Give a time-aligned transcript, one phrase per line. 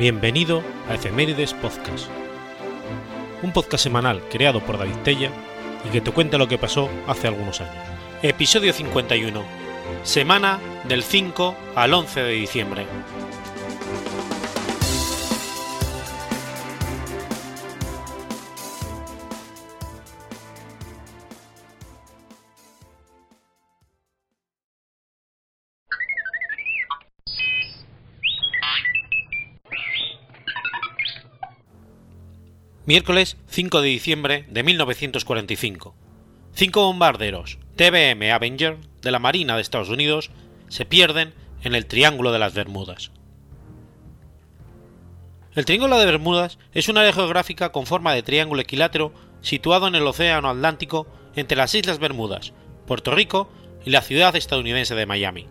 [0.00, 2.08] Bienvenido a Efemérides Podcast,
[3.42, 5.30] un podcast semanal creado por David Tella
[5.86, 7.74] y que te cuenta lo que pasó hace algunos años.
[8.22, 9.44] Episodio 51,
[10.02, 10.58] semana
[10.88, 12.86] del 5 al 11 de diciembre.
[32.90, 35.94] Miércoles 5 de diciembre de 1945.
[36.52, 40.32] Cinco bombarderos TBM Avenger de la Marina de Estados Unidos
[40.66, 43.12] se pierden en el Triángulo de las Bermudas.
[45.54, 49.94] El Triángulo de Bermudas es una área geográfica con forma de triángulo equilátero situado en
[49.94, 52.54] el Océano Atlántico entre las Islas Bermudas,
[52.88, 53.52] Puerto Rico
[53.86, 55.46] y la ciudad estadounidense de Miami.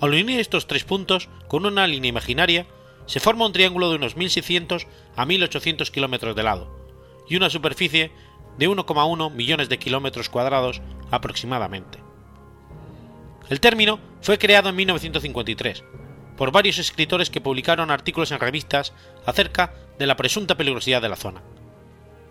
[0.00, 2.68] Al unir estos tres puntos con una línea imaginaria,
[3.06, 4.86] se forma un triángulo de unos 1.600
[5.16, 6.82] a 1.800 kilómetros de lado
[7.28, 8.12] y una superficie
[8.58, 11.98] de 1,1 millones de kilómetros cuadrados aproximadamente.
[13.48, 15.84] El término fue creado en 1953
[16.36, 18.92] por varios escritores que publicaron artículos en revistas
[19.26, 21.42] acerca de la presunta peligrosidad de la zona.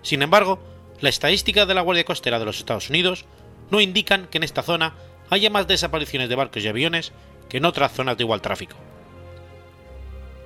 [0.02, 0.60] Sin embargo,
[1.00, 3.26] la estadística de la Guardia Costera de los Estados Unidos
[3.70, 4.96] no indican que en esta zona
[5.30, 7.14] haya más desapariciones de barcos y aviones
[7.50, 8.76] que en otras zonas de igual tráfico.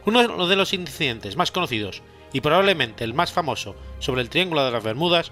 [0.06, 4.72] Uno de los incidentes más conocidos y probablemente el más famoso sobre el Triángulo de
[4.72, 5.31] las Bermudas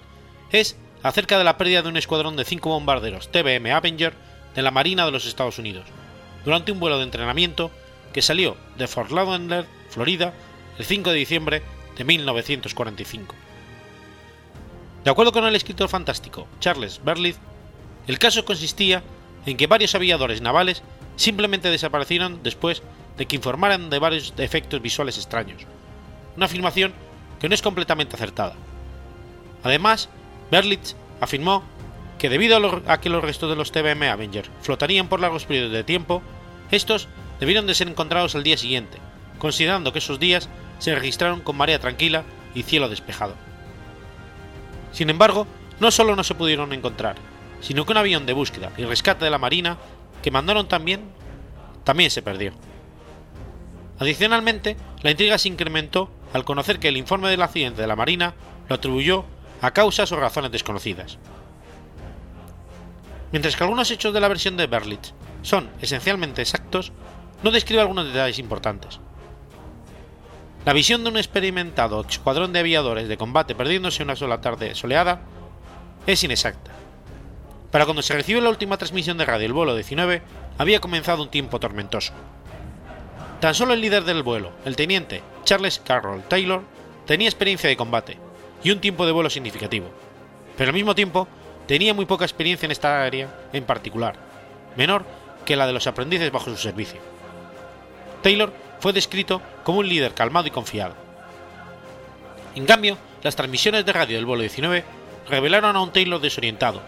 [0.50, 4.14] es acerca de la pérdida de un escuadrón de cinco bombarderos TBM Avenger
[4.54, 5.84] de la Marina de los Estados Unidos
[6.44, 7.70] durante un vuelo de entrenamiento
[8.12, 10.32] que salió de Fort Lauderdale, Florida,
[10.78, 11.62] el 5 de diciembre
[11.96, 13.34] de 1945.
[15.04, 17.38] De acuerdo con el escritor fantástico Charles Berlitz,
[18.06, 19.02] el caso consistía
[19.46, 20.82] en que varios aviadores navales
[21.16, 22.82] simplemente desaparecieron después
[23.16, 25.62] de que informaran de varios efectos visuales extraños,
[26.36, 26.92] una afirmación
[27.40, 28.54] que no es completamente acertada.
[29.62, 30.08] Además,
[30.50, 31.62] Berlitz afirmó
[32.18, 35.84] que debido a, que los restos de los TBM Avenger flotarían por largos periodos de
[35.84, 36.22] tiempo,
[36.70, 37.08] estos
[37.40, 38.98] debieron de ser encontrados al día siguiente,
[39.38, 40.48] considerando que esos días
[40.78, 42.24] se registraron con marea tranquila
[42.54, 43.34] y cielo despejado.
[44.92, 45.46] Sin embargo,
[45.80, 47.16] no solo no se pudieron encontrar,
[47.60, 49.76] sino que un avión de búsqueda y rescate de la Marina
[50.22, 51.02] que mandaron también,
[51.82, 52.52] también se perdió.
[54.04, 58.34] Adicionalmente, la intriga se incrementó al conocer que el informe del accidente de la Marina
[58.68, 59.24] lo atribuyó
[59.62, 61.16] a causas o razones desconocidas.
[63.32, 66.92] Mientras que algunos hechos de la versión de Berlitz son esencialmente exactos,
[67.42, 69.00] no describe algunos detalles importantes.
[70.66, 75.22] La visión de un experimentado escuadrón de aviadores de combate perdiéndose una sola tarde soleada
[76.06, 76.72] es inexacta.
[77.70, 80.20] Para cuando se recibe la última transmisión de radio el vuelo 19,
[80.58, 82.12] había comenzado un tiempo tormentoso.
[83.44, 86.62] Tan solo el líder del vuelo, el teniente Charles Carroll Taylor,
[87.04, 88.16] tenía experiencia de combate
[88.62, 89.90] y un tiempo de vuelo significativo,
[90.56, 91.28] pero al mismo tiempo
[91.66, 94.16] tenía muy poca experiencia en esta área en particular,
[94.78, 95.04] menor
[95.44, 96.98] que la de los aprendices bajo su servicio.
[98.22, 98.50] Taylor
[98.80, 100.94] fue descrito como un líder calmado y confiado.
[102.54, 104.84] En cambio, las transmisiones de radio del vuelo 19
[105.28, 106.80] revelaron a un Taylor desorientado,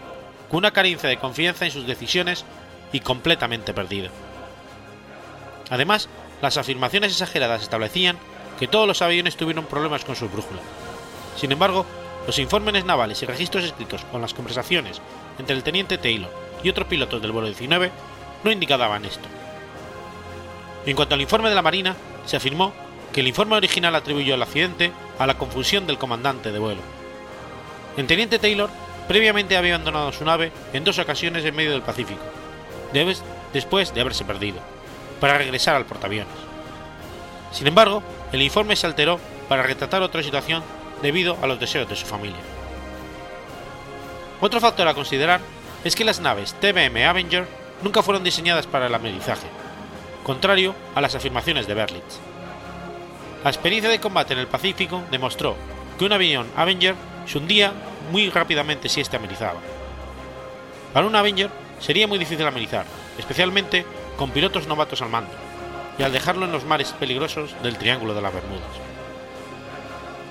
[0.49, 2.45] con una carencia de confianza en sus decisiones
[2.91, 4.09] y completamente perdido.
[5.69, 6.09] Además,
[6.41, 8.17] las afirmaciones exageradas establecían
[8.59, 10.61] que todos los aviones tuvieron problemas con su brújula.
[11.35, 11.85] Sin embargo,
[12.25, 15.01] los informes navales y registros escritos con las conversaciones
[15.39, 16.31] entre el teniente Taylor
[16.63, 17.91] y otros pilotos del vuelo 19
[18.43, 19.27] no indicaban esto.
[20.85, 22.73] En cuanto al informe de la Marina, se afirmó
[23.13, 26.81] que el informe original atribuyó el accidente a la confusión del comandante de vuelo.
[27.95, 28.69] El teniente Taylor
[29.07, 32.21] previamente había abandonado su nave en dos ocasiones en medio del Pacífico,
[33.53, 34.76] después de haberse perdido
[35.19, 36.33] para regresar al portaaviones.
[37.51, 40.63] Sin embargo, el informe se alteró para retratar otra situación
[41.01, 42.37] debido a los deseos de su familia.
[44.41, 45.41] Otro factor a considerar
[45.83, 47.47] es que las naves TBM Avenger
[47.81, 49.47] nunca fueron diseñadas para el aprendizaje,
[50.23, 52.19] contrario a las afirmaciones de Berlitz.
[53.43, 55.55] La experiencia de combate en el Pacífico demostró
[55.97, 57.71] que un avión Avenger se hundía
[58.11, 59.59] muy rápidamente si este amenizaba.
[60.93, 61.49] Para un Avenger
[61.79, 62.85] sería muy difícil amenizar,
[63.17, 63.85] especialmente
[64.17, 65.31] con pilotos novatos al mando,
[65.97, 68.67] y al dejarlo en los mares peligrosos del Triángulo de las Bermudas.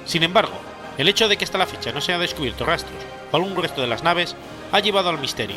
[0.05, 0.55] Sin embargo,
[0.99, 3.03] el hecho de que hasta la fecha no se haya descubierto rastros
[3.33, 4.37] o algún resto de las naves
[4.73, 5.57] ha llevado al misterio,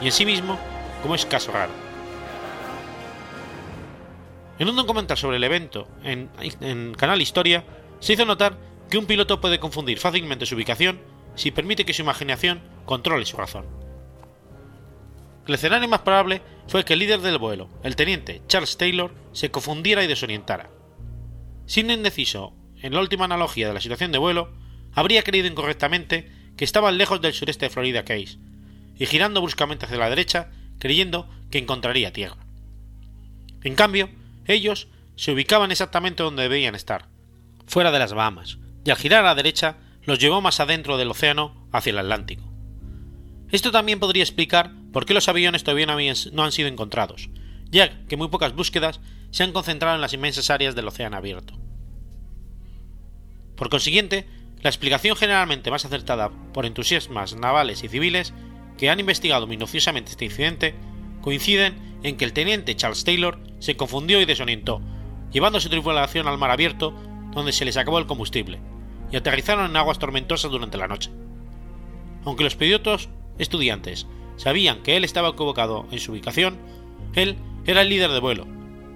[0.00, 0.58] y en sí mismo
[1.02, 1.72] como es caso raro.
[4.58, 6.30] En un documental sobre el evento en,
[6.60, 7.64] en Canal Historia,
[8.00, 8.56] se hizo notar
[8.90, 11.00] que un piloto puede confundir fácilmente su ubicación
[11.34, 13.85] si permite que su imaginación controle su razón.
[15.46, 19.50] El escenario más probable fue que el líder del vuelo, el teniente Charles Taylor, se
[19.50, 20.70] confundiera y desorientara.
[21.66, 24.52] siendo indeciso en la última analogía de la situación de vuelo,
[24.92, 28.38] habría creído incorrectamente que estaban lejos del sureste de Florida Keys,
[28.98, 32.36] y girando bruscamente hacia la derecha, creyendo que encontraría tierra.
[33.62, 34.10] En cambio,
[34.46, 37.08] ellos se ubicaban exactamente donde debían estar,
[37.66, 41.10] fuera de las Bahamas, y al girar a la derecha los llevó más adentro del
[41.10, 42.44] océano hacia el Atlántico.
[43.50, 45.86] Esto también podría explicar por qué los aviones todavía
[46.32, 47.28] no han sido encontrados,
[47.70, 48.98] ya que muy pocas búsquedas
[49.30, 51.52] se han concentrado en las inmensas áreas del océano abierto.
[53.56, 54.26] Por consiguiente,
[54.62, 58.32] la explicación generalmente más acertada por entusiasmas navales y civiles
[58.78, 60.74] que han investigado minuciosamente este incidente
[61.20, 64.80] coinciden en que el teniente Charles Taylor se confundió y desorientó,
[65.30, 66.94] llevando su tripulación al mar abierto
[67.32, 68.60] donde se les acabó el combustible,
[69.12, 71.10] y aterrizaron en aguas tormentosas durante la noche.
[72.24, 74.06] Aunque los pilotos estudiantes
[74.36, 76.58] sabían que él estaba equivocado en su ubicación,
[77.14, 78.46] él era el líder de vuelo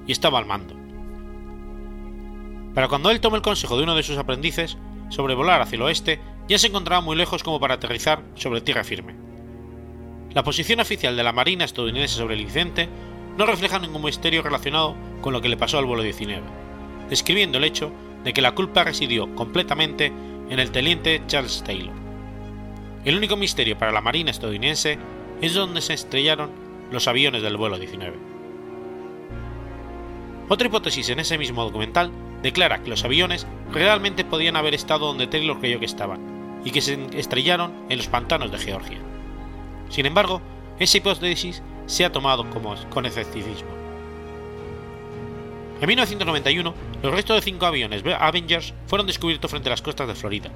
[0.07, 0.75] y estaba al mando.
[2.75, 4.77] Para cuando él tomó el consejo de uno de sus aprendices,
[5.09, 9.15] sobrevolar hacia el oeste ya se encontraba muy lejos como para aterrizar sobre tierra firme.
[10.33, 12.89] La posición oficial de la Marina estadounidense sobre el incidente
[13.37, 16.43] no refleja ningún misterio relacionado con lo que le pasó al vuelo 19,
[17.09, 17.93] describiendo el hecho
[18.23, 20.13] de que la culpa residió completamente
[20.51, 21.95] en el teniente Charles Taylor.
[23.05, 24.99] El único misterio para la Marina estadounidense
[25.41, 26.51] es donde se estrellaron
[26.91, 28.17] los aviones del vuelo 19.
[30.49, 32.11] Otra hipótesis en ese mismo documental
[32.43, 36.81] declara que los aviones realmente podían haber estado donde Taylor creyó que estaban, y que
[36.81, 38.99] se estrellaron en los pantanos de Georgia.
[39.89, 40.43] Sin embargo,
[40.79, 43.69] esa hipótesis se ha tomado como, con escepticismo.
[45.81, 50.15] En 1991, los restos de cinco aviones Avengers fueron descubiertos frente a las costas de
[50.15, 50.51] Florida,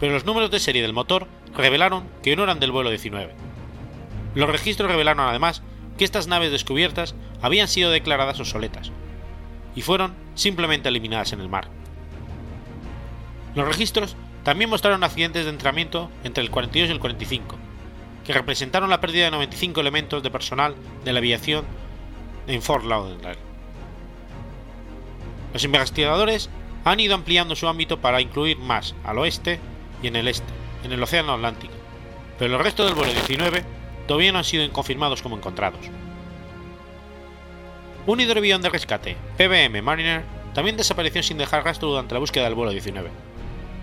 [0.00, 3.51] pero los números de serie del motor revelaron que no eran del vuelo 19.
[4.34, 5.62] Los registros revelaron además
[5.98, 8.90] que estas naves descubiertas habían sido declaradas obsoletas
[9.74, 11.68] y fueron simplemente eliminadas en el mar.
[13.54, 17.56] Los registros también mostraron accidentes de entrenamiento entre el 42 y el 45,
[18.24, 20.74] que representaron la pérdida de 95 elementos de personal
[21.04, 21.64] de la aviación
[22.46, 23.38] en Fort Lauderdale.
[25.52, 26.48] Los investigadores
[26.84, 29.60] han ido ampliando su ámbito para incluir más al oeste
[30.02, 30.52] y en el este,
[30.82, 31.74] en el Océano Atlántico,
[32.38, 33.62] pero el resto del vuelo 19
[34.06, 35.80] todavía no han sido confirmados como encontrados.
[38.06, 42.54] Un hidroavión de rescate, PBM Mariner, también desapareció sin dejar rastro durante la búsqueda del
[42.54, 43.10] vuelo 19,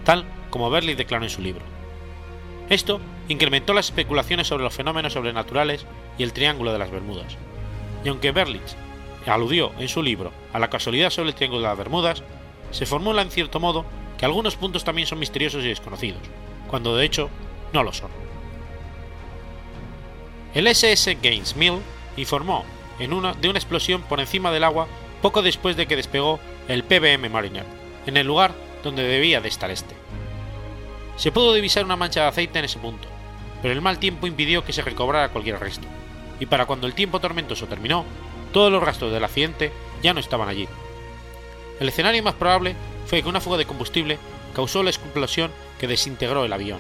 [0.04, 1.63] tal como Berlitz declaró en su libro.
[2.69, 5.86] Esto incrementó las especulaciones sobre los fenómenos sobrenaturales
[6.18, 7.38] y el Triángulo de las Bermudas.
[8.04, 8.75] Y aunque Berlitz
[9.25, 12.24] aludió en su libro a la casualidad sobre el Triángulo de las Bermudas,
[12.71, 13.86] se formula en cierto modo
[14.18, 16.21] que algunos puntos también son misteriosos y desconocidos,
[16.68, 17.30] cuando de hecho
[17.74, 18.10] no lo son.
[20.53, 21.79] El SS Gaines Mill
[22.17, 22.65] informó
[22.97, 24.87] en una, de una explosión por encima del agua
[25.21, 27.65] poco después de que despegó el PBM Mariner,
[28.07, 28.53] en el lugar
[28.83, 29.95] donde debía de estar este.
[31.17, 33.07] Se pudo divisar una mancha de aceite en ese punto,
[33.61, 35.85] pero el mal tiempo impidió que se recobrara cualquier resto,
[36.39, 38.05] y para cuando el tiempo tormentoso terminó,
[38.51, 40.67] todos los rastros del accidente ya no estaban allí.
[41.79, 42.75] El escenario más probable
[43.06, 44.18] fue que una fuga de combustible
[44.56, 46.79] causó la explosión que desintegró el avión.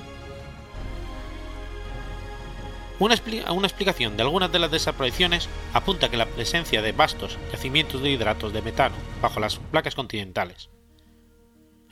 [2.99, 8.09] Una, explicación de algunas de las desapariciones apunta que la presencia de vastos yacimientos de
[8.09, 10.69] hidratos de metano bajo las placas continentales.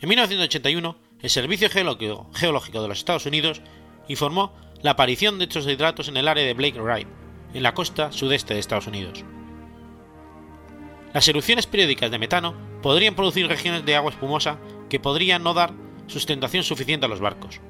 [0.02, 3.62] En 1981, el Servicio Geológico de los Estados Unidos
[4.10, 7.08] informó la aparición de estos hidratos en el área de Blake Wright,
[7.54, 9.24] en la costa sudeste de Estados Unidos.
[11.14, 14.60] Las erupciones periódicas de metano podrían producir regiones de agua espumosa
[14.90, 15.74] que podrían no dar
[16.08, 17.62] sustentación suficiente a los barcos.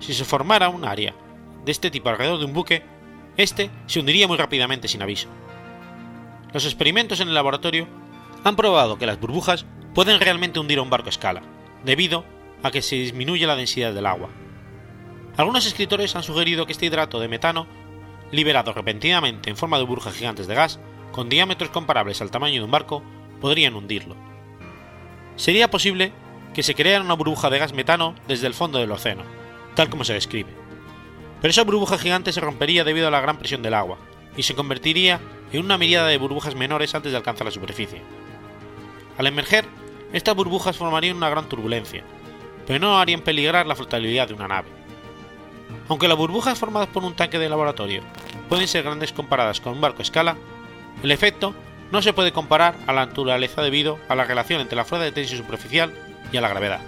[0.00, 1.14] Si se formara un área
[1.64, 2.82] de este tipo alrededor de un buque,
[3.36, 5.28] este se hundiría muy rápidamente sin aviso.
[6.52, 7.86] Los experimentos en el laboratorio
[8.44, 11.42] han probado que las burbujas pueden realmente hundir a un barco a escala,
[11.84, 12.24] debido
[12.62, 14.28] a que se disminuye la densidad del agua.
[15.36, 17.66] Algunos escritores han sugerido que este hidrato de metano,
[18.32, 20.80] liberado repentinamente en forma de burbujas gigantes de gas,
[21.12, 23.02] con diámetros comparables al tamaño de un barco,
[23.40, 24.16] podrían hundirlo.
[25.36, 26.12] Sería posible
[26.54, 29.22] que se creara una burbuja de gas metano desde el fondo del océano,
[29.74, 30.59] tal como se describe
[31.40, 33.98] pero esa burbuja gigante se rompería debido a la gran presión del agua,
[34.36, 35.20] y se convertiría
[35.52, 38.02] en una mirada de burbujas menores antes de alcanzar la superficie.
[39.18, 39.64] Al emerger,
[40.12, 42.04] estas burbujas formarían una gran turbulencia,
[42.66, 44.68] pero no harían peligrar la flotabilidad de una nave.
[45.88, 48.02] Aunque las burbujas formadas por un tanque de laboratorio
[48.48, 50.36] pueden ser grandes comparadas con un barco escala,
[51.02, 51.54] el efecto
[51.90, 55.12] no se puede comparar a la naturaleza debido a la relación entre la fuerza de
[55.12, 55.92] tensión superficial
[56.32, 56.80] y a la gravedad.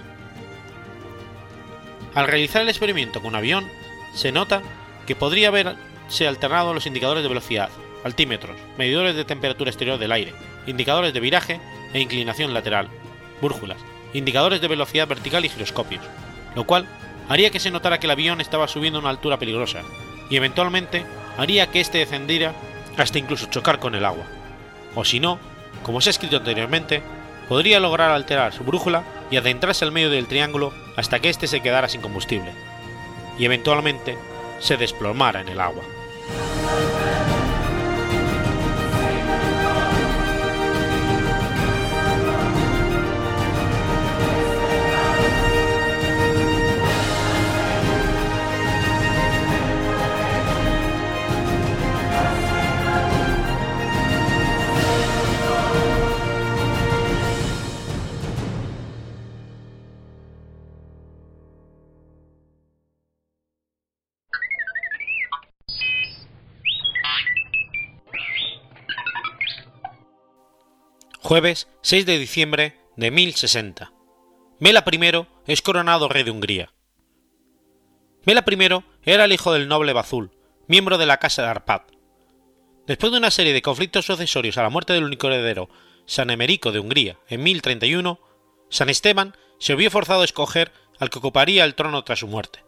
[2.14, 3.68] Al realizar el experimento con un avión,
[4.14, 4.62] se nota
[5.06, 7.70] que podría haberse alternado los indicadores de velocidad,
[8.04, 10.34] altímetros, medidores de temperatura exterior del aire,
[10.66, 11.60] indicadores de viraje
[11.92, 12.88] e inclinación lateral,
[13.40, 13.78] brújulas,
[14.12, 16.04] indicadores de velocidad vertical y giroscopios,
[16.54, 16.86] lo cual
[17.28, 19.82] haría que se notara que el avión estaba subiendo a una altura peligrosa
[20.30, 21.04] y eventualmente
[21.38, 22.54] haría que éste descendiera
[22.96, 24.24] hasta incluso chocar con el agua.
[24.94, 25.38] O si no,
[25.82, 27.02] como se ha escrito anteriormente,
[27.48, 31.60] podría lograr alterar su brújula y adentrarse al medio del triángulo hasta que éste se
[31.60, 32.52] quedara sin combustible,
[33.38, 34.16] y eventualmente
[34.58, 35.82] se desplomara en el agua.
[71.32, 73.90] Jueves 6 de diciembre de 1060.
[74.58, 76.74] Mela I es coronado rey de Hungría.
[78.26, 80.36] Mela I era el hijo del noble Bazul,
[80.68, 81.84] miembro de la casa de Arpad.
[82.86, 85.70] Después de una serie de conflictos sucesorios a la muerte del único heredero,
[86.04, 88.20] San Emerico de Hungría, en 1031,
[88.68, 92.62] San Esteban se vio forzado a escoger al que ocuparía el trono tras su muerte.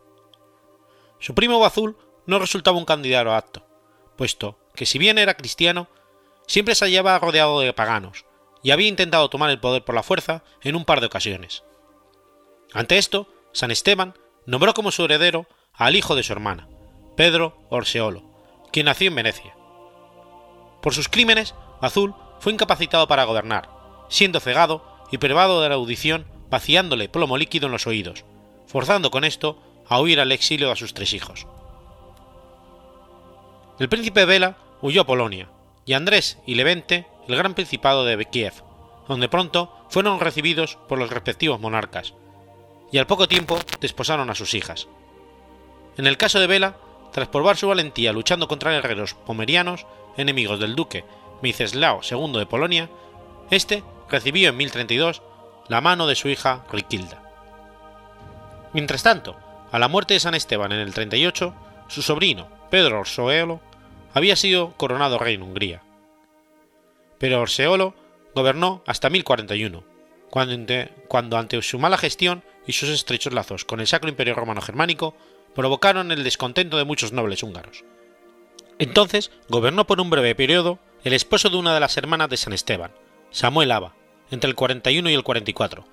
[1.21, 3.67] Su primo Bazul no resultaba un candidato apto,
[4.17, 5.91] puesto que si bien era cristiano,
[6.47, 8.25] siempre se hallaba rodeado de paganos,
[8.65, 11.63] y había intentado tomar el poder por la fuerza en un par de ocasiones.
[12.73, 14.15] Ante esto, San Esteban
[14.47, 16.67] nombró como su heredero al hijo de su hermana,
[17.15, 18.25] Pedro Orseolo,
[18.73, 19.55] quien nació en Venecia.
[20.83, 23.69] Por sus crímenes, Azul fue incapacitado para gobernar,
[24.09, 28.25] siendo cegado y privado de la audición vaciándole plomo líquido en los oídos,
[28.67, 31.47] forzando con esto a huir al exilio a sus tres hijos.
[33.79, 35.51] El príncipe Vela huyó a Polonia,
[35.85, 38.55] y Andrés y Levente el Gran Principado de Kiev,
[39.09, 42.15] donde pronto fueron recibidos por los respectivos monarcas,
[42.93, 44.89] y al poco tiempo desposaron a sus hijas.
[45.97, 46.77] En el caso de Vela,
[47.13, 51.05] tras probar su valentía luchando contra guerreros pomerianos, enemigos del duque
[51.43, 52.91] Miceslao II de Polonia,
[53.51, 55.23] este recibió en 1032
[55.69, 57.23] la mano de su hija Riquilda.
[58.73, 59.37] Mientras tanto,
[59.71, 61.55] a la muerte de San Esteban en el 38,
[61.89, 63.61] su sobrino, Pedro Orsoelo,
[64.13, 65.83] había sido coronado rey en Hungría
[67.19, 67.95] pero Orseolo
[68.35, 69.85] gobernó hasta 1041,
[71.09, 75.17] cuando, ante su mala gestión y sus estrechos lazos con el Sacro Imperio Romano Germánico
[75.55, 77.85] provocaron el descontento de muchos nobles húngaros.
[78.79, 82.53] Entonces gobernó por un breve periodo el esposo de una de las hermanas de San
[82.53, 82.91] Esteban,
[83.31, 83.95] Samuel Aba,
[84.31, 85.87] entre el 41 y el 44,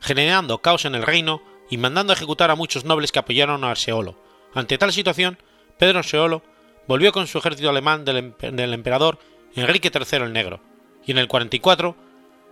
[0.00, 4.18] generando caos en el reino y mandando ejecutar a muchos nobles que apoyaron a Arseolo.
[4.54, 5.38] Ante tal situación,
[5.78, 6.42] Pedro Arseolo
[6.88, 9.18] volvió con su ejército alemán del, del emperador
[9.56, 10.60] Enrique III el Negro,
[11.04, 11.96] y en el 44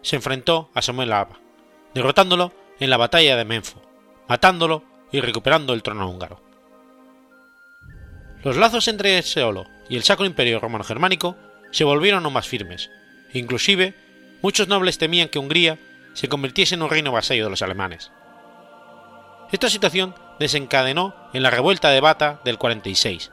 [0.03, 1.41] se enfrentó a Samuel Aba,
[1.95, 3.83] derrotándolo en la batalla de Menfo,
[4.29, 6.41] matándolo y recuperando el trono húngaro.
[8.43, 11.37] Los lazos entre Seolo y el Sacro Imperio Romano-Germánico
[11.71, 12.91] se volvieron aún más firmes,
[13.33, 13.95] inclusive
[14.43, 15.79] muchos nobles temían que Hungría
[16.15, 18.11] se convirtiese en un reino vasallo de los alemanes.
[19.53, 23.31] Esta situación desencadenó en la revuelta de Bata del 46,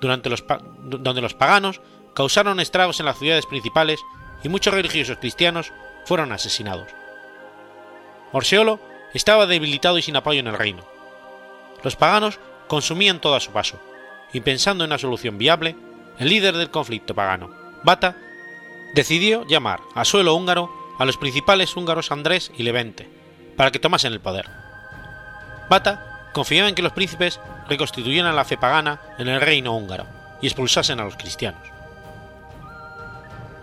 [0.00, 0.44] durante los
[0.84, 1.80] donde los paganos
[2.16, 4.00] causaron estragos en las ciudades principales
[4.42, 5.72] y muchos religiosos cristianos
[6.06, 6.88] fueron asesinados.
[8.32, 8.80] Orseolo
[9.12, 10.82] estaba debilitado y sin apoyo en el reino.
[11.84, 13.78] Los paganos consumían todo a su paso,
[14.32, 15.76] y pensando en una solución viable,
[16.18, 17.54] el líder del conflicto pagano,
[17.84, 18.16] Bata,
[18.94, 23.10] decidió llamar a suelo húngaro a los principales húngaros Andrés y Levente,
[23.58, 24.48] para que tomasen el poder.
[25.68, 30.06] Bata confiaba en que los príncipes reconstituyeran la fe pagana en el reino húngaro
[30.40, 31.75] y expulsasen a los cristianos.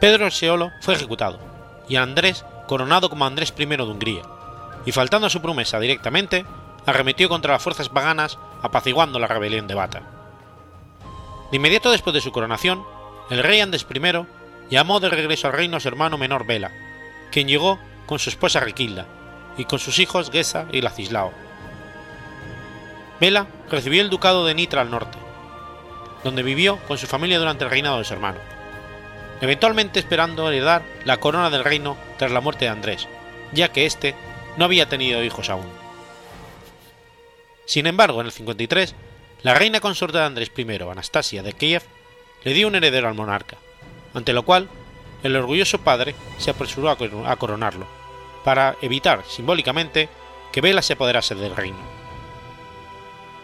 [0.03, 1.39] Pedro Seolo fue ejecutado,
[1.87, 4.23] y Andrés coronado como Andrés I de Hungría,
[4.85, 6.45] y faltando a su promesa directamente,
[6.85, 10.01] arremetió contra las fuerzas paganas apaciguando la rebelión de Bata.
[11.51, 12.83] De inmediato después de su coronación,
[13.29, 14.25] el rey Andrés I
[14.69, 16.71] llamó de regreso al reino a su hermano menor Vela,
[17.31, 19.05] quien llegó con su esposa Riquilda
[19.57, 21.31] y con sus hijos Geza y Lacislao.
[23.21, 25.17] Vela recibió el ducado de Nitra al norte,
[26.25, 28.52] donde vivió con su familia durante el reinado de su hermano
[29.43, 33.09] eventualmente esperando heredar la corona del reino tras la muerte de Andrés,
[33.51, 34.15] ya que éste
[34.55, 35.67] no había tenido hijos aún.
[37.65, 38.95] Sin embargo, en el 53,
[39.41, 41.83] la reina consorte de Andrés I, Anastasia de Kiev,
[42.45, 43.57] le dio un heredero al monarca,
[44.13, 44.69] ante lo cual
[45.23, 47.85] el orgulloso padre se apresuró a coronarlo,
[48.45, 50.07] para evitar simbólicamente
[50.53, 51.79] que Vela se apoderase del reino.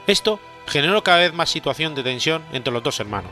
[0.08, 3.32] Esto generó cada vez más situación de tensión entre los dos hermanos,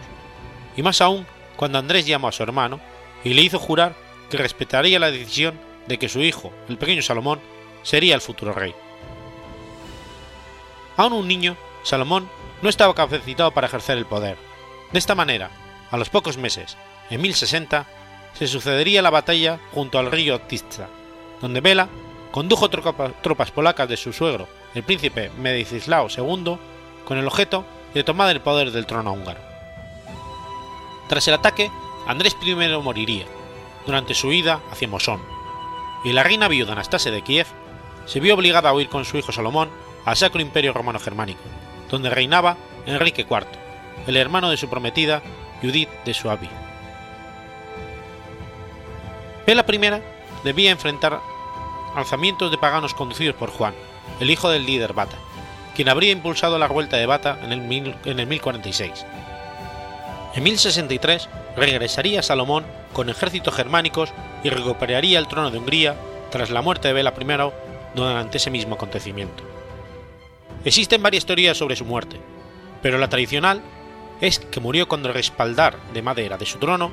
[0.76, 1.26] y más aún
[1.58, 2.80] cuando Andrés llamó a su hermano
[3.24, 3.96] y le hizo jurar
[4.30, 7.42] que respetaría la decisión de que su hijo, el pequeño Salomón,
[7.84, 8.74] sería el futuro rey.
[10.96, 12.30] Aún un niño, Salomón
[12.62, 14.38] no estaba capacitado para ejercer el poder.
[14.92, 15.52] De esta manera,
[15.92, 16.78] a los pocos meses,
[17.10, 17.86] en 1060,
[18.34, 20.88] se sucedería la batalla junto al río Tisza,
[21.42, 21.90] donde Bela
[22.32, 26.58] condujo tropas polacas de su suegro, el príncipe Medicislao II,
[27.06, 29.47] con el objeto de tomar el poder del trono húngaro.
[31.08, 31.72] Tras el ataque,
[32.06, 33.26] Andrés I moriría
[33.86, 35.22] durante su ida hacia Mosón,
[36.04, 37.48] y la reina viuda Anastasia de Kiev
[38.06, 39.70] se vio obligada a huir con su hijo Salomón
[40.06, 41.42] al Sacro Imperio Romano Germánico,
[41.90, 43.48] donde reinaba Enrique IV,
[44.08, 45.22] el hermano de su prometida
[45.62, 46.50] Judith de Suabi.
[49.46, 50.02] Pela I
[50.44, 51.22] debía enfrentar
[51.96, 53.74] alzamientos de paganos conducidos por Juan,
[54.20, 55.18] el hijo del líder Bata,
[55.76, 59.06] quien habría impulsado la vuelta de Bata en el, en el 1046.
[60.36, 65.96] En 1063 regresaría Salomón con ejércitos germánicos y recuperaría el trono de Hungría
[66.30, 69.44] tras la muerte de Bela I durante ese mismo acontecimiento.
[70.66, 72.18] Existen varias teorías sobre su muerte,
[72.82, 73.62] pero la tradicional
[74.22, 76.92] es que murió cuando el respaldar de madera de su trono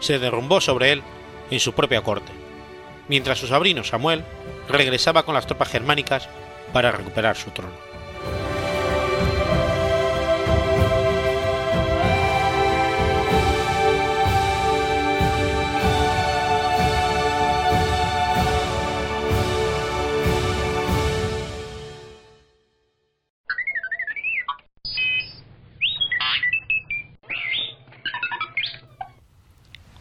[0.00, 1.02] se derrumbó sobre él
[1.50, 2.32] en su propia corte,
[3.08, 4.24] mientras su sobrino Samuel
[4.68, 6.28] regresaba con las tropas germánicas
[6.72, 7.74] para recuperar su trono.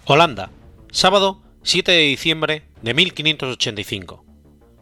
[0.07, 0.51] Holanda,
[0.91, 4.23] sábado 7 de diciembre de 1585.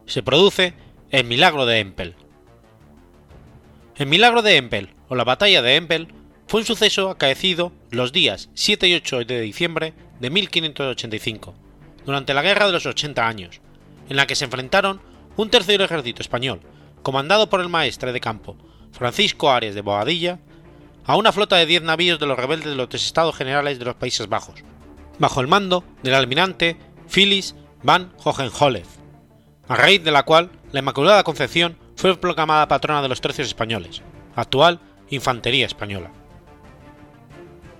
[0.04, 0.74] Se produce
[1.08, 2.14] el Milagro de Empel.
[3.96, 6.08] El Milagro de Empel, o la Batalla de Empel,
[6.46, 11.54] fue un suceso acaecido los días 7 y 8 de diciembre de 1585,
[12.04, 13.62] durante la Guerra de los 80 Años,
[14.10, 15.00] en la que se enfrentaron
[15.38, 16.60] un tercer ejército español,
[17.02, 18.58] comandado por el maestre de campo
[18.92, 20.38] Francisco Arias de Boadilla,
[21.06, 23.94] a una flota de 10 navíos de los rebeldes de los Estados Generales de los
[23.94, 24.62] Países Bajos,
[25.18, 26.76] bajo el mando del almirante
[27.08, 28.86] Phyllis van Hohenzollern,
[29.68, 34.02] a raíz de la cual la Inmaculada Concepción fue proclamada patrona de los tercios españoles,
[34.34, 36.10] actual Infantería Española.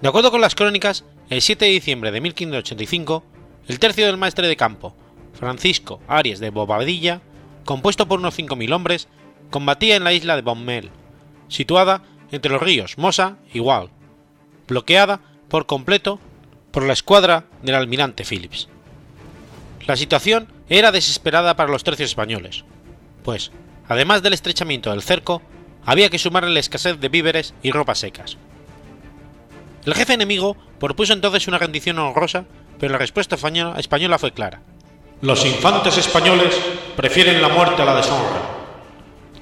[0.00, 3.24] De acuerdo con las crónicas, el 7 de diciembre de 1585,
[3.68, 4.94] el tercio del maestre de campo,
[5.32, 7.22] Francisco Arias de Bobadilla,
[7.64, 9.08] compuesto por unos 5.000 hombres,
[9.50, 10.90] combatía en la isla de Bommel,
[11.48, 13.90] situada entre los ríos Mosa y Wal,
[14.68, 16.20] bloqueada por completo
[16.74, 18.68] por la escuadra del almirante Phillips.
[19.86, 22.64] La situación era desesperada para los tercios españoles,
[23.22, 23.52] pues,
[23.88, 25.40] además del estrechamiento del cerco,
[25.86, 28.38] había que sumarle la escasez de víveres y ropas secas.
[29.84, 32.44] El jefe enemigo propuso entonces una rendición honrosa,
[32.80, 34.60] pero la respuesta española fue clara.
[35.20, 36.56] Los infantes españoles
[36.96, 38.42] prefieren la muerte a la deshonra.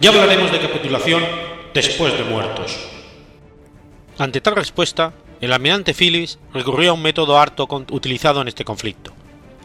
[0.01, 1.25] Ya hablaremos de capitulación
[1.73, 2.79] después de muertos.
[4.19, 9.13] Ante tal respuesta, el almirante Phillips recurrió a un método harto utilizado en este conflicto,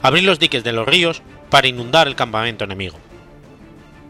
[0.01, 2.97] abrir los diques de los ríos para inundar el campamento enemigo.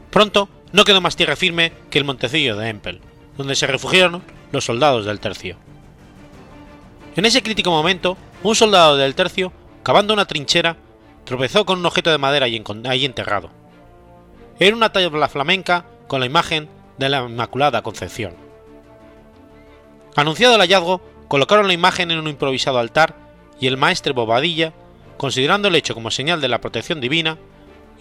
[0.09, 3.01] Pronto no quedó más tierra firme que el montecillo de Empel,
[3.37, 5.57] donde se refugiaron los soldados del tercio.
[7.17, 9.51] En ese crítico momento, un soldado del tercio,
[9.83, 10.77] cavando una trinchera,
[11.25, 13.49] tropezó con un objeto de madera ahí enterrado.
[14.57, 18.35] Era una tabla flamenca con la imagen de la Inmaculada Concepción.
[20.15, 23.15] Anunciado el hallazgo, colocaron la imagen en un improvisado altar
[23.59, 24.73] y el maestre Bobadilla,
[25.17, 27.37] considerando el hecho como señal de la protección divina,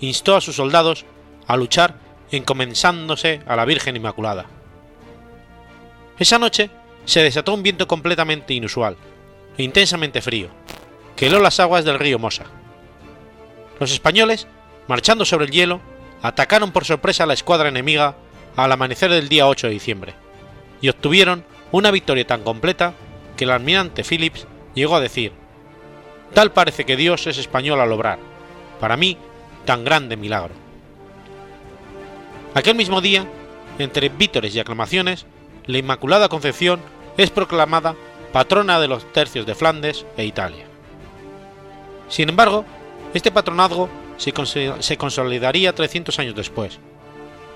[0.00, 1.04] instó a sus soldados
[1.46, 1.94] a luchar
[2.30, 4.46] encomendándose a la Virgen Inmaculada.
[6.18, 6.70] Esa noche
[7.04, 8.96] se desató un viento completamente inusual
[9.56, 10.48] e intensamente frío,
[11.14, 12.44] que heló las aguas del río Mosa.
[13.78, 14.46] Los españoles,
[14.88, 15.80] marchando sobre el hielo,
[16.22, 18.16] atacaron por sorpresa a la escuadra enemiga
[18.56, 20.14] al amanecer del día 8 de diciembre,
[20.80, 22.94] y obtuvieron una victoria tan completa
[23.36, 25.32] que el almirante Phillips llegó a decir,
[26.34, 28.18] tal parece que Dios es español al obrar,
[28.80, 29.16] para mí
[29.64, 30.54] tan grande milagro.
[32.54, 33.26] Aquel mismo día,
[33.78, 35.26] entre vítores y aclamaciones,
[35.66, 36.80] la Inmaculada Concepción
[37.16, 37.94] es proclamada
[38.32, 40.66] patrona de los tercios de Flandes e Italia.
[42.08, 42.64] Sin embargo,
[43.14, 46.78] este patronazgo se, consolidaría 300 años después,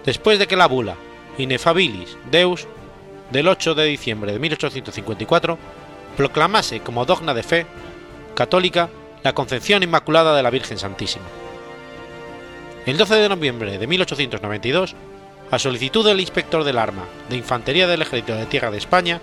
[0.04, 0.96] después de que la bula
[1.38, 2.66] Inefabilis Deus
[3.30, 5.58] del 8 de diciembre de 1854
[6.16, 7.66] proclamase como dogma de fe
[8.34, 8.90] católica
[9.22, 11.24] la Concepción Inmaculada de la Virgen Santísima.
[12.86, 14.94] El 12 de noviembre de 1892,
[15.50, 19.20] a solicitud del inspector del arma de Infantería del Ejército de Tierra de España,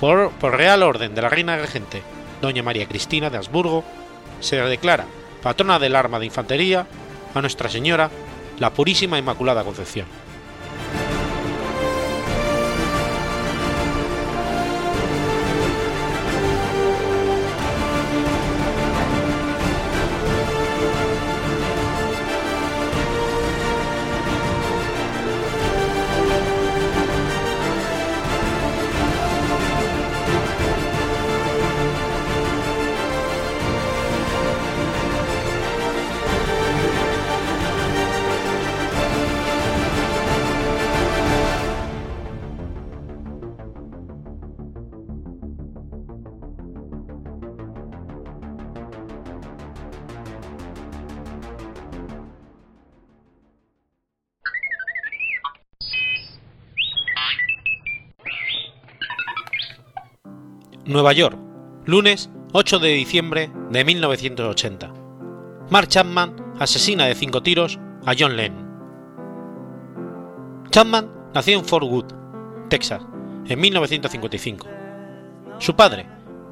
[0.00, 2.02] por, real orden de la reina regente,
[2.40, 3.84] doña María Cristina de Habsburgo,
[4.40, 5.06] se declara
[5.42, 6.86] patrona del arma de infantería,
[7.34, 8.10] a Nuestra Señora,
[8.58, 10.06] la Purísima Inmaculada Concepción.
[60.86, 61.36] Nueva York,
[61.84, 64.92] lunes 8 de diciembre de 1980.
[65.68, 68.64] Mark Chapman asesina de cinco tiros a John Lennon.
[70.70, 72.14] Chapman nació en Fort Worth,
[72.68, 73.02] Texas,
[73.46, 74.68] en 1955.
[75.58, 76.06] Su padre,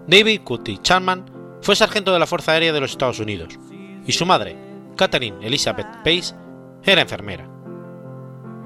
[0.09, 1.27] David Cutty Chapman,
[1.63, 3.57] fue sargento de la Fuerza Aérea de los Estados Unidos,
[4.05, 4.57] y su madre,
[4.97, 6.35] Catherine Elizabeth Pace,
[6.83, 7.49] era enfermera.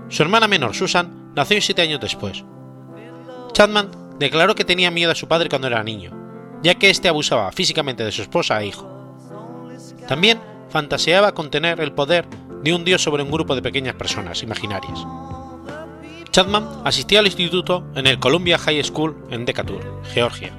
[0.08, 2.42] Su hermana menor, Susan, nació siete años después.
[3.52, 6.12] Chapman declaró que tenía miedo a su padre cuando era niño,
[6.62, 8.88] ya que éste abusaba físicamente de su esposa e hijo.
[10.06, 12.26] También fantaseaba con tener el poder
[12.62, 15.06] de un dios sobre un grupo de pequeñas personas imaginarias.
[16.30, 20.52] Chapman asistía al instituto en el Columbia High School en Decatur, Georgia.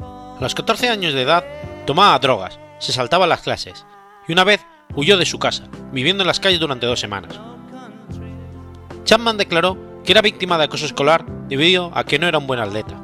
[0.00, 1.44] A los 14 años de edad
[1.86, 3.84] tomaba drogas, se saltaba las clases
[4.26, 7.38] y una vez huyó de su casa, viviendo en las calles durante dos semanas.
[9.04, 12.60] Chapman declaró que era víctima de acoso escolar debido a que no era un buen
[12.60, 13.00] atleta.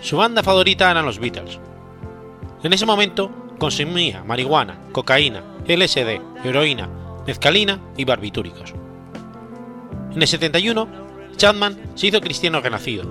[0.00, 1.58] Su banda favorita eran los Beatles.
[2.62, 6.88] En ese momento consumía marihuana, cocaína, LSD, heroína,
[7.26, 8.72] mezcalina y barbitúricos.
[10.12, 10.88] En el 71,
[11.36, 13.04] Chapman se hizo cristiano renacido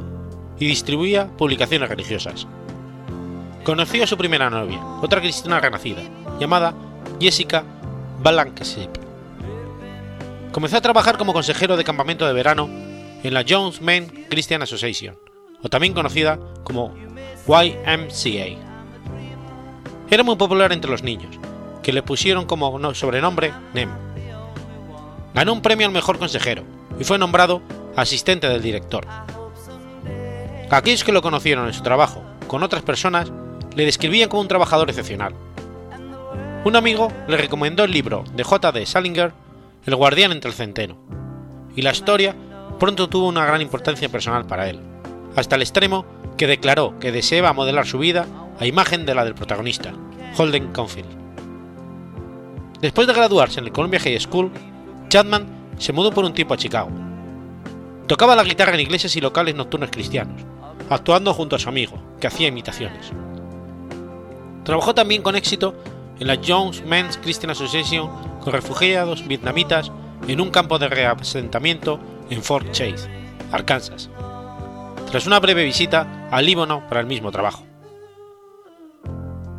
[0.60, 2.48] y distribuía publicaciones religiosas.
[3.64, 6.02] Conoció a su primera novia, otra cristiana renacida,
[6.40, 6.74] llamada
[7.20, 7.64] Jessica
[8.22, 9.09] Balankship.
[10.52, 12.70] Comenzó a trabajar como consejero de campamento de verano
[13.24, 15.18] en la Jones Men Christian Association,
[15.62, 16.94] o también conocida como
[17.48, 18.58] YMCA.
[20.10, 21.38] Era muy popular entre los niños,
[21.84, 23.90] que le pusieron como sobrenombre Nem.
[25.36, 26.64] Ganó un premio al mejor consejero
[27.00, 27.62] y fue nombrado
[27.96, 29.06] asistente del director.
[30.72, 33.32] Aquellos que lo conocieron en su trabajo con otras personas
[33.76, 35.34] le describían como un trabajador excepcional.
[36.66, 38.86] Un amigo le recomendó el libro de J.D.
[38.86, 39.32] Salinger,
[39.86, 40.98] El guardián entre el centeno,
[41.76, 42.36] y la historia
[42.80, 44.80] pronto tuvo una gran importancia personal para él,
[45.36, 46.06] hasta el extremo
[46.38, 48.26] que declaró que deseaba modelar su vida
[48.60, 49.94] a imagen de la del protagonista,
[50.38, 51.10] Holden Caulfield.
[52.82, 54.52] Después de graduarse en el Columbia High School,
[55.10, 56.90] Chapman se mudó por un tiempo a Chicago.
[58.08, 60.42] Tocaba la guitarra en iglesias y locales nocturnos cristianos,
[60.90, 63.12] actuando junto a su amigo, que hacía imitaciones.
[64.64, 65.76] Trabajó también con éxito
[66.20, 68.10] en la Jones Men's Christian Association
[68.42, 69.92] con refugiados vietnamitas
[70.28, 72.00] en un campo de reasentamiento
[72.30, 73.10] en Fort Chase,
[73.52, 74.10] Arkansas,
[75.10, 77.64] tras una breve visita al Líbano para el mismo trabajo.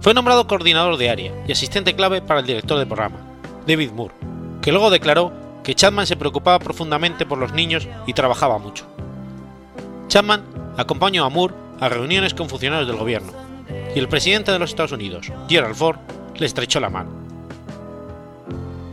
[0.00, 3.18] Fue nombrado coordinador de área y asistente clave para el director de programa,
[3.66, 4.14] David Moore,
[4.62, 8.86] que luego declaró que Chapman se preocupaba profundamente por los niños y trabajaba mucho.
[10.08, 10.42] Chapman
[10.76, 13.32] acompañó a Moore a reuniones con funcionarios del gobierno,
[13.94, 15.98] y el presidente de los Estados Unidos, Gerald Ford,
[16.36, 17.29] le estrechó la mano.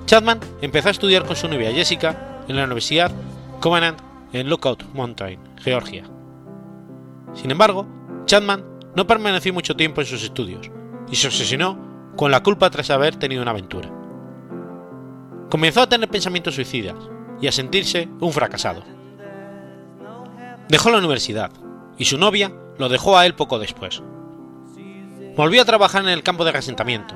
[0.07, 3.11] Chapman empezó a estudiar con su novia Jessica en la Universidad
[3.59, 3.99] Covenant
[4.31, 6.05] en Lookout Mountain, Georgia.
[7.33, 7.85] Sin embargo,
[8.25, 8.63] Chapman
[8.95, 10.71] no permaneció mucho tiempo en sus estudios
[11.11, 13.91] y se obsesionó con la culpa tras haber tenido una aventura.
[15.49, 16.95] Comenzó a tener pensamientos suicidas
[17.41, 18.83] y a sentirse un fracasado.
[20.69, 21.51] Dejó la universidad
[21.97, 24.01] y su novia lo dejó a él poco después.
[25.35, 27.13] Volvió a trabajar en el campo de resentamiento,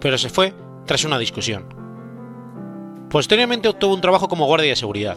[0.00, 0.52] pero se fue
[0.84, 1.83] tras una discusión.
[3.14, 5.16] Posteriormente obtuvo un trabajo como guardia de seguridad,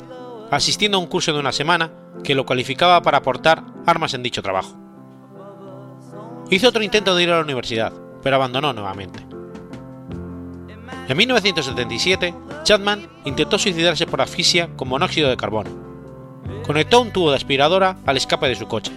[0.52, 1.92] asistiendo a un curso de una semana
[2.24, 4.78] que lo cualificaba para aportar armas en dicho trabajo.
[6.52, 9.26] Hizo otro intento de ir a la universidad, pero abandonó nuevamente.
[11.08, 15.72] En 1977, Chapman intentó suicidarse por asfixia con monóxido de carbono.
[16.68, 18.92] Conectó un tubo de aspiradora al escape de su coche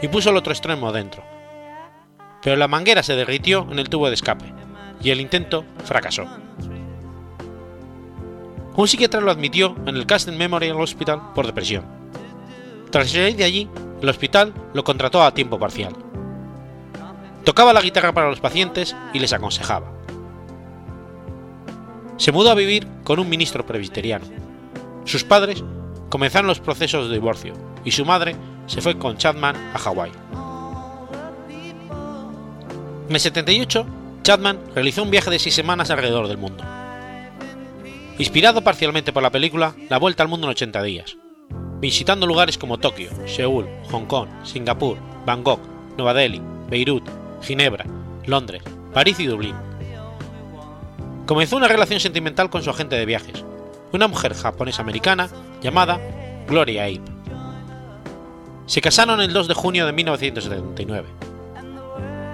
[0.00, 1.22] y puso el otro extremo dentro.
[2.42, 4.46] Pero la manguera se derritió en el tubo de escape
[5.02, 6.24] y el intento fracasó.
[8.76, 11.84] Un psiquiatra lo admitió en el Castle Memorial Hospital por depresión.
[12.90, 13.68] Tras salir de allí,
[14.00, 15.94] el hospital lo contrató a tiempo parcial.
[17.44, 19.92] Tocaba la guitarra para los pacientes y les aconsejaba.
[22.16, 24.26] se mudó a vivir con un ministro presbiteriano.
[25.06, 25.64] Sus padres
[26.10, 30.12] comenzaron los procesos de divorcio y su madre se fue con Chapman a Hawái.
[33.08, 33.86] En el 78,
[34.22, 36.62] Chapman realizó un viaje de seis semanas alrededor del mundo.
[38.20, 41.16] Inspirado parcialmente por la película La Vuelta al Mundo en 80 días,
[41.80, 45.58] visitando lugares como Tokio, Seúl, Hong Kong, Singapur, Bangkok,
[45.96, 47.02] Nueva Delhi, Beirut,
[47.40, 47.86] Ginebra,
[48.26, 49.56] Londres, París y Dublín.
[51.24, 53.42] Comenzó una relación sentimental con su agente de viajes,
[53.90, 55.30] una mujer japonesa-americana
[55.62, 55.98] llamada
[56.46, 57.00] Gloria Abe.
[58.66, 61.08] Se casaron el 2 de junio de 1979.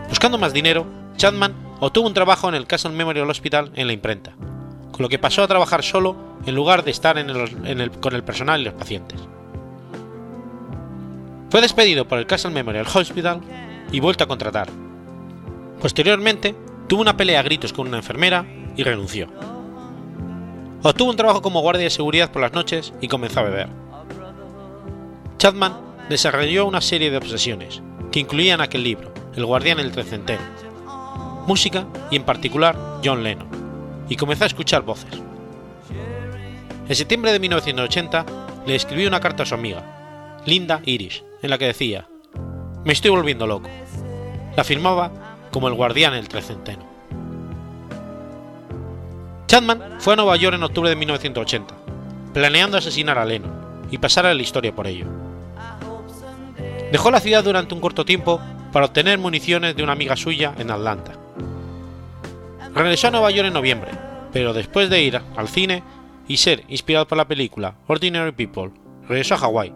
[0.09, 0.85] Buscando más dinero,
[1.17, 4.35] Chapman obtuvo un trabajo en el Castle Memorial Hospital en la imprenta,
[4.97, 7.23] con lo que pasó a trabajar solo en lugar de estar
[8.01, 9.21] con el personal y los pacientes.
[11.51, 13.43] Fue despedido por el Castle Memorial Hospital
[13.93, 14.69] y vuelto a contratar.
[15.83, 16.55] Posteriormente,
[16.89, 19.29] tuvo una pelea a gritos con una enfermera y renunció.
[20.83, 23.69] Obtuvo un trabajo como guardia de seguridad por las noches y comenzó a beber.
[25.37, 25.77] Chapman
[26.09, 30.43] desarrolló una serie de obsesiones, que incluían aquel libro, El guardián el trecenteno,
[31.47, 33.56] música y en particular John Lennon,
[34.09, 35.21] y comenzó a escuchar voces.
[36.89, 38.27] En septiembre de 1980
[38.67, 42.07] le escribió una carta a su amiga, Linda Irish, en la que decía,
[42.85, 43.69] Me estoy volviendo loco.
[44.57, 45.11] La firmaba
[45.51, 46.85] como el guardián el trecenteno.
[49.47, 51.75] Chapman fue a Nueva York en octubre de 1980,
[52.33, 55.07] planeando asesinar a Lennon y pasar a la historia por ello.
[56.93, 58.41] Dejó la ciudad durante un corto tiempo
[58.73, 61.13] para obtener municiones de una amiga suya en Atlanta.
[62.77, 63.91] Regresó a Nueva York en noviembre,
[64.35, 65.83] pero después de ir al cine
[66.29, 68.71] y ser inspirado por la película Ordinary People,
[69.09, 69.73] regresó a Hawái,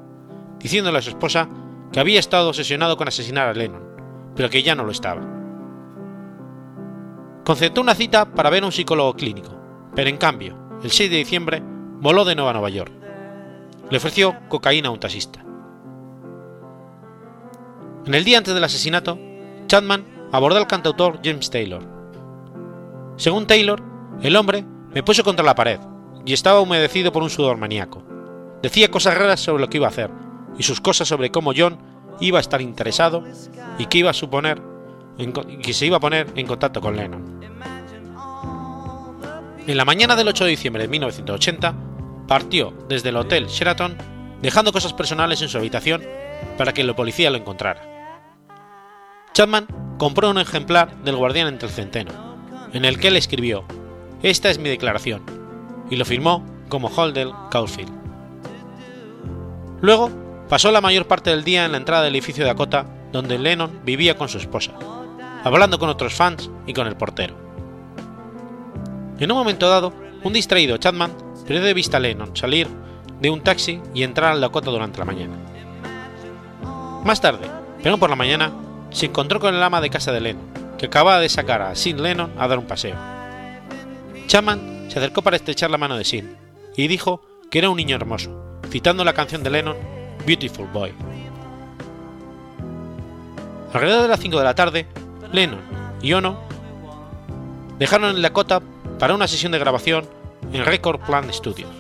[0.59, 1.49] diciéndole a su esposa
[1.91, 3.83] que había estado obsesionado con asesinar a Lennon,
[4.37, 5.23] pero que ya no lo estaba.
[7.43, 9.59] Concertó una cita para ver a un psicólogo clínico,
[9.95, 12.93] pero en cambio, el 6 de diciembre, voló de nuevo a Nueva York.
[13.89, 15.43] Le ofreció cocaína a un taxista.
[18.05, 19.19] En el día antes del asesinato,
[19.69, 21.90] Chapman abordó al cantautor James Taylor.
[23.21, 23.83] Según Taylor,
[24.23, 25.79] el hombre me puso contra la pared
[26.25, 28.03] y estaba humedecido por un sudor maníaco.
[28.63, 30.11] Decía cosas raras sobre lo que iba a hacer
[30.57, 31.77] y sus cosas sobre cómo John
[32.19, 33.23] iba a estar interesado
[33.77, 34.63] y que iba a suponer
[35.63, 37.41] que se iba a poner en contacto con Lennon.
[39.67, 41.75] En la mañana del 8 de diciembre de 1980,
[42.27, 43.99] partió desde el Hotel Sheraton
[44.41, 46.03] dejando cosas personales en su habitación
[46.57, 47.83] para que la policía lo encontrara.
[49.35, 49.67] Chapman
[49.99, 52.30] compró un ejemplar del Guardián entre el Centeno,
[52.73, 53.65] en el que él escribió:
[54.23, 55.23] Esta es mi declaración,
[55.91, 57.93] y lo firmó como Holdell Caulfield.
[59.81, 60.11] Luego
[60.49, 63.81] pasó la mayor parte del día en la entrada del edificio de Dakota, donde Lennon
[63.85, 64.73] vivía con su esposa,
[65.43, 67.35] hablando con otros fans y con el portero.
[69.19, 71.13] En un momento dado, un distraído Chapman
[71.47, 72.69] perdió de vista a Lennon salir
[73.21, 75.35] de un taxi y entrar al Dakota durante la mañana.
[77.05, 77.51] Más tarde,
[77.83, 78.53] pero por la mañana,
[78.91, 80.50] se encontró con el ama de casa de Lennon,
[80.81, 82.97] que acababa de sacar a Sin Lennon a dar un paseo.
[84.29, 86.35] Chapman se acercó para estrechar la mano de Sin
[86.75, 89.77] y dijo que era un niño hermoso, citando la canción de Lennon
[90.27, 90.95] Beautiful Boy.
[93.75, 94.87] Alrededor de las 5 de la tarde,
[95.33, 95.61] Lennon
[96.01, 96.41] y Ono
[97.79, 98.63] dejaron el Dakota
[98.99, 100.09] para una sesión de grabación
[100.51, 101.71] en Record Plant Studios.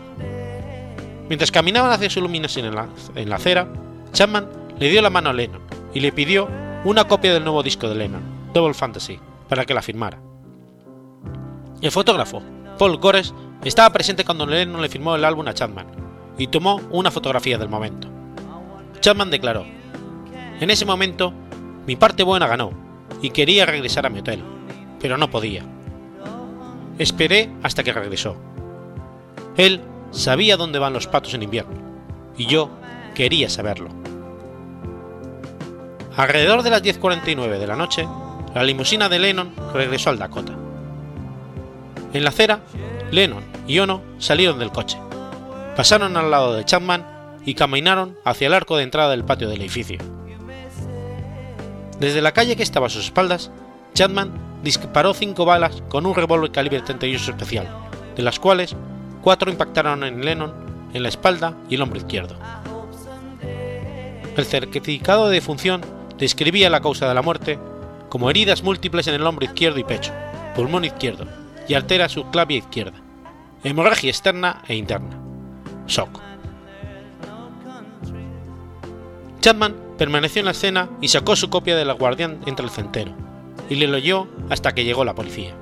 [1.30, 3.66] Mientras caminaban hacia su iluminación en la, en la acera,
[4.12, 4.46] Chapman
[4.78, 5.62] le dio la mano a Lennon
[5.94, 6.50] y le pidió
[6.84, 10.20] una copia del nuevo disco de Lennon, Double Fantasy, para que la firmara.
[11.80, 12.42] El fotógrafo,
[12.78, 13.34] Paul Gores,
[13.64, 15.86] estaba presente cuando Lennon le firmó el álbum a Chapman
[16.38, 18.08] y tomó una fotografía del momento.
[19.00, 19.64] Chapman declaró,
[20.60, 21.32] En ese momento,
[21.86, 22.72] mi parte buena ganó
[23.22, 24.42] y quería regresar a mi hotel,
[25.00, 25.64] pero no podía.
[26.98, 28.36] Esperé hasta que regresó.
[29.56, 31.76] Él sabía dónde van los patos en invierno,
[32.36, 32.70] y yo
[33.14, 33.88] quería saberlo.
[36.16, 38.06] Alrededor de las 10.49 de la noche,
[38.54, 40.52] la limusina de Lennon regresó al Dakota.
[42.12, 42.60] En la acera,
[43.10, 44.98] Lennon y Ono salieron del coche,
[45.76, 47.06] pasaron al lado de Chapman
[47.44, 49.98] y caminaron hacia el arco de entrada del patio del edificio.
[52.00, 53.50] Desde la calle que estaba a sus espaldas,
[53.94, 54.32] Chapman
[54.62, 57.68] disparó cinco balas con un revólver calibre 38 especial,
[58.16, 58.74] de las cuales
[59.22, 60.52] cuatro impactaron en Lennon
[60.92, 62.36] en la espalda y el hombro izquierdo.
[64.36, 65.82] El certificado de defunción
[66.18, 67.58] describía la causa de la muerte
[68.10, 70.12] como heridas múltiples en el hombro izquierdo y pecho,
[70.54, 71.26] pulmón izquierdo
[71.66, 72.98] y arteria subclavia izquierda,
[73.62, 75.16] hemorragia externa e interna,
[75.86, 76.20] shock.
[79.40, 83.14] Chapman permaneció en la escena y sacó su copia de La Guardián entre el centeno,
[83.70, 85.54] y le leyó hasta que llegó la policía.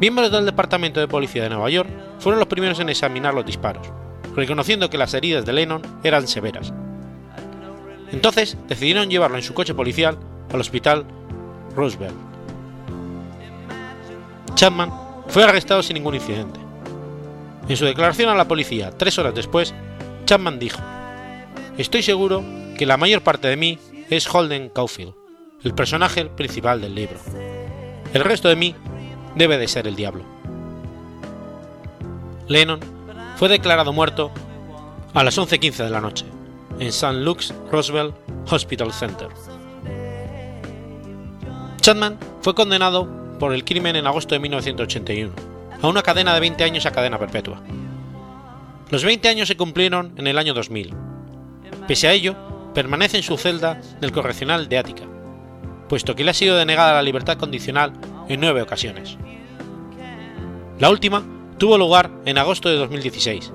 [0.00, 3.86] miembros del Departamento de Policía de Nueva York fueron los primeros en examinar los disparos,
[4.34, 6.72] reconociendo que las heridas de Lennon eran severas.
[8.10, 10.18] Entonces decidieron llevarlo en su coche policial
[10.52, 11.04] al hospital
[11.74, 12.14] Roosevelt.
[14.54, 14.92] Chapman
[15.28, 16.60] fue arrestado sin ningún incidente.
[17.68, 19.74] En su declaración a la policía tres horas después,
[20.26, 20.80] Chapman dijo,
[21.78, 22.44] Estoy seguro
[22.76, 23.78] que la mayor parte de mí
[24.10, 25.14] es Holden Caulfield,
[25.62, 27.18] el personaje principal del libro.
[28.12, 28.74] El resto de mí
[29.36, 30.24] debe de ser el diablo.
[32.48, 32.80] Lennon
[33.36, 34.30] fue declarado muerto
[35.14, 36.26] a las 11.15 de la noche
[36.78, 37.14] en St.
[37.14, 38.14] Luke's Roosevelt
[38.50, 39.28] Hospital Center.
[41.82, 43.08] Chapman fue condenado
[43.40, 45.32] por el crimen en agosto de 1981
[45.82, 47.60] a una cadena de 20 años a cadena perpetua.
[48.88, 50.94] Los 20 años se cumplieron en el año 2000.
[51.88, 52.36] Pese a ello,
[52.72, 55.02] permanece en su celda del correccional de Ática,
[55.88, 57.94] puesto que le ha sido denegada la libertad condicional
[58.28, 59.18] en nueve ocasiones.
[60.78, 61.24] La última
[61.58, 63.52] tuvo lugar en agosto de 2016,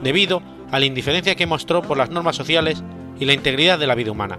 [0.00, 2.84] debido a la indiferencia que mostró por las normas sociales
[3.18, 4.38] y la integridad de la vida humana,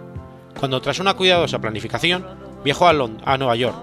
[0.57, 3.77] cuando tras una cuidadosa planificación viajó a, Lond a Nueva York,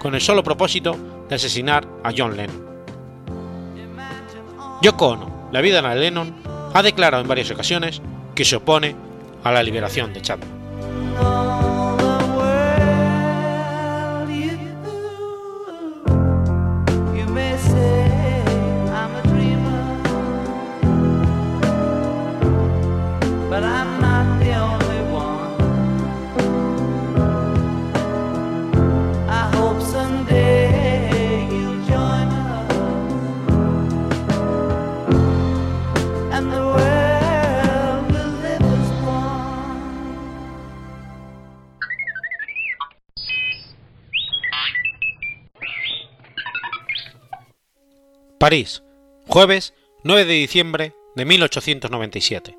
[0.00, 0.96] con el solo propósito
[1.28, 2.64] de asesinar a John Lennon.
[4.82, 6.34] Yoko Ono, la vida de Lennon,
[6.74, 8.02] ha declarado en varias ocasiones
[8.34, 8.96] que se opone
[9.44, 10.53] a la liberación de Chapman.
[49.26, 52.56] Jueves 9 de diciembre de 1897.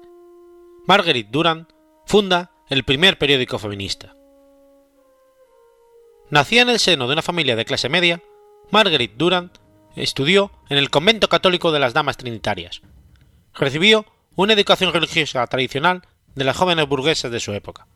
[0.86, 1.68] Marguerite Durand
[2.06, 4.14] funda el primer periódico feminista.
[6.30, 8.22] Nacida en el seno de una familia de clase media,
[8.72, 9.52] Marguerite Durand
[9.96, 12.82] estudió en el convento católico de las Damas Trinitarias.
[13.54, 14.06] Recibió
[14.36, 16.02] una educación religiosa tradicional
[16.36, 17.88] de las jóvenes burguesas de su época.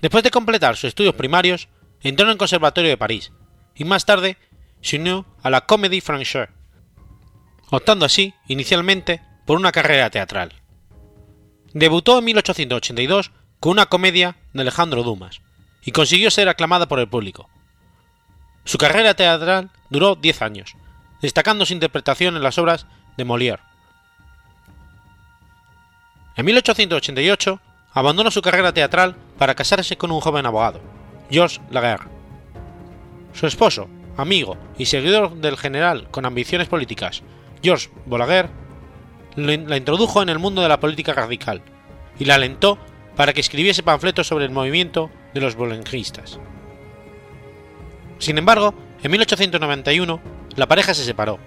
[0.00, 1.68] Después de completar sus estudios primarios,
[2.00, 3.32] entró en el Conservatorio de París
[3.74, 4.38] y más tarde
[4.82, 6.50] se unió a la Comédie Française,
[7.70, 10.52] optando así, inicialmente, por una carrera teatral.
[11.72, 15.40] Debutó en 1882 con una comedia de Alejandro Dumas
[15.84, 17.48] y consiguió ser aclamada por el público.
[18.64, 20.76] Su carrera teatral duró 10 años,
[21.20, 23.60] destacando su interpretación en las obras de Molière.
[26.36, 27.60] En 1888
[27.92, 30.80] abandonó su carrera teatral para casarse con un joven abogado,
[31.30, 32.08] Georges Laguerre.
[33.32, 37.22] Su esposo, amigo y seguidor del general con ambiciones políticas,
[37.62, 38.48] Georges Bolaguer,
[39.36, 41.62] la introdujo en el mundo de la política radical
[42.18, 42.78] y la alentó
[43.16, 46.38] para que escribiese panfletos sobre el movimiento de los bolenguistas.
[48.18, 50.20] Sin embargo, en 1891
[50.56, 51.38] la pareja se separó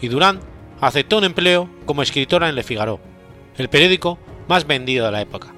[0.00, 0.40] y Durand
[0.80, 3.00] aceptó un empleo como escritora en Le Figaro,
[3.56, 5.52] el periódico más vendido de la época.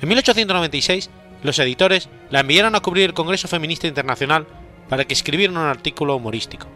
[0.00, 1.10] En 1896
[1.42, 4.46] los editores la enviaron a cubrir el Congreso Feminista Internacional
[4.88, 6.66] para que escribiera un artículo humorístico.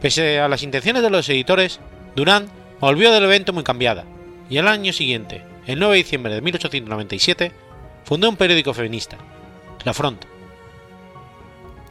[0.00, 1.80] Pese a las intenciones de los editores,
[2.16, 2.48] Durand
[2.80, 4.04] volvió del evento muy cambiada,
[4.48, 7.52] y al año siguiente, el 9 de diciembre de 1897,
[8.04, 9.18] fundó un periódico feminista,
[9.84, 10.24] La Front.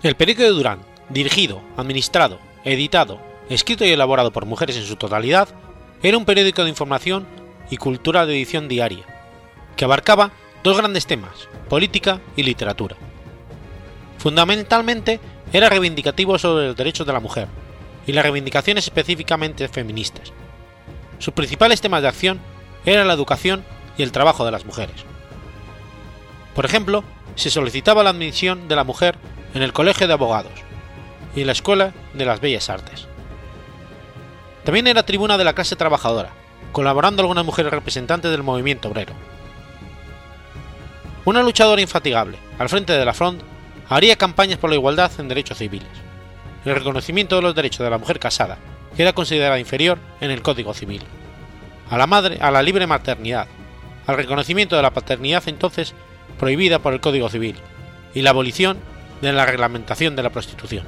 [0.02, 5.50] El periódico de Durand, dirigido, administrado, editado, escrito y elaborado por mujeres en su totalidad,
[6.02, 7.28] era un periódico de información
[7.70, 9.06] y cultura de edición diaria,
[9.76, 10.32] que abarcaba
[10.64, 12.96] dos grandes temas, política y literatura.
[14.18, 15.20] Fundamentalmente
[15.54, 17.48] era reivindicativo sobre los derechos de la mujer
[18.06, 20.34] y las reivindicaciones específicamente feministas.
[21.20, 22.40] Sus principales temas de acción
[22.86, 23.64] eran la educación
[23.98, 24.96] y el trabajo de las mujeres.
[26.56, 27.04] Por ejemplo,
[27.36, 29.16] se solicitaba la admisión de la mujer
[29.54, 30.52] en el Colegio de Abogados
[31.36, 33.08] y en la Escuela de las Bellas Artes.
[34.64, 36.32] También era tribuna de la clase trabajadora,
[36.72, 39.14] colaborando algunas mujeres representantes del movimiento obrero.
[41.30, 43.44] Una luchadora infatigable, al frente de la Front,
[43.88, 45.88] haría campañas por la igualdad en derechos civiles,
[46.66, 48.58] el reconocimiento de los derechos de la mujer casada,
[48.96, 51.04] que era considerada inferior en el Código Civil,
[51.88, 53.46] a la madre, a la libre maternidad,
[54.08, 55.94] al reconocimiento de la paternidad entonces
[56.40, 57.58] prohibida por el Código Civil.
[58.16, 58.80] Y la abolición
[59.22, 60.84] de la reglamentación de la prostitución.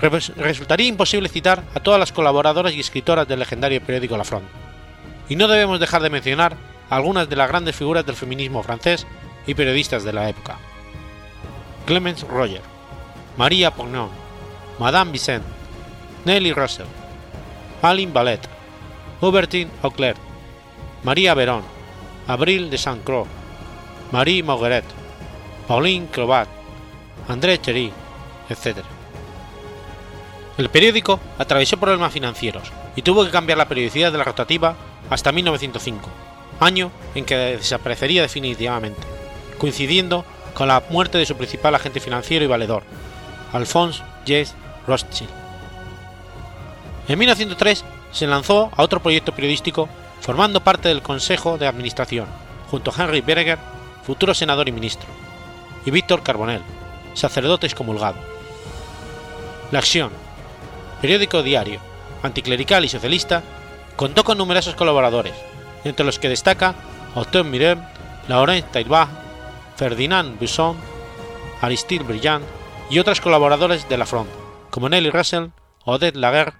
[0.00, 4.48] Resultaría imposible citar a todas las colaboradoras y escritoras del legendario periódico La Fronde,
[5.28, 6.56] y no debemos dejar de mencionar
[6.96, 9.06] algunas de las grandes figuras del feminismo francés
[9.46, 10.56] y periodistas de la época.
[11.86, 12.62] Clemence Roger,
[13.36, 14.10] María Pognon,
[14.78, 15.46] Madame Vicente,
[16.24, 16.86] Nelly Russell,
[17.82, 18.40] Aline Ballet,
[19.20, 20.16] Hubertine Auclair,
[21.02, 21.62] María Verón,
[22.26, 23.28] Abril de Saint-Croix,
[24.12, 24.84] Marie Maugueret,
[25.66, 26.48] Pauline Crobat,
[27.28, 27.92] André Chery,
[28.48, 28.78] etc.
[30.56, 34.76] El periódico atravesó problemas financieros y tuvo que cambiar la periodicidad de la rotativa
[35.10, 36.08] hasta 1905,
[36.64, 39.00] año en que desaparecería definitivamente,
[39.58, 42.82] coincidiendo con la muerte de su principal agente financiero y valedor,
[43.52, 44.54] Alphonse J.
[44.86, 45.30] Rothschild.
[47.08, 49.88] En 1903 se lanzó a otro proyecto periodístico
[50.20, 52.26] formando parte del Consejo de Administración,
[52.70, 53.58] junto a Henry Berger,
[54.04, 55.08] futuro senador y ministro,
[55.84, 56.62] y Víctor Carbonell,
[57.12, 58.16] sacerdote excomulgado.
[59.70, 60.10] La Acción,
[61.00, 61.80] periódico diario,
[62.22, 63.42] anticlerical y socialista,
[63.96, 65.34] contó con numerosos colaboradores,
[65.84, 66.74] entre los que destaca
[67.14, 67.80] Octave Mirem,
[68.28, 69.08] Laurent Taillebach,
[69.76, 70.76] Ferdinand Buisson,
[71.60, 72.44] Aristide Briand
[72.90, 74.30] y otros colaboradores de la Front,
[74.70, 75.48] como Nelly Russell,
[75.84, 76.54] Odette Laguerre,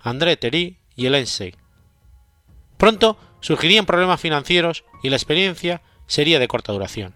[0.00, 1.54] André Terry y Hélène Sey.
[2.76, 7.14] Pronto surgirían problemas financieros y la experiencia sería de corta duración.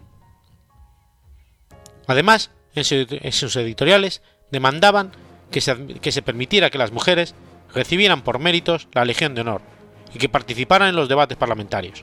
[2.07, 5.12] Además, en, sus editoriales demandaban
[5.51, 7.34] que se, que se permitiera que las mujeres
[7.74, 9.76] recibieran por méritos la Legión de Honor
[10.17, 12.03] y que participaran en los debates parlamentarios.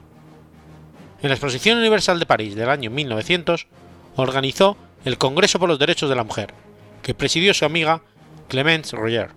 [1.23, 3.65] En la Exposición Universal de París del año 1900
[4.17, 6.53] organizó el Congreso por los Derechos de la Mujer,
[7.01, 8.03] que presidió su amiga
[8.49, 9.31] Clemence Roger.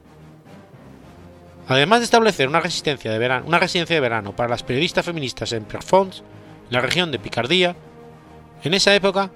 [1.69, 6.19] Además de establecer una, residencia de verano para las periodistas feministas en Perfons,
[6.69, 7.75] en la región de Picardía,
[8.63, 9.31] en esa época,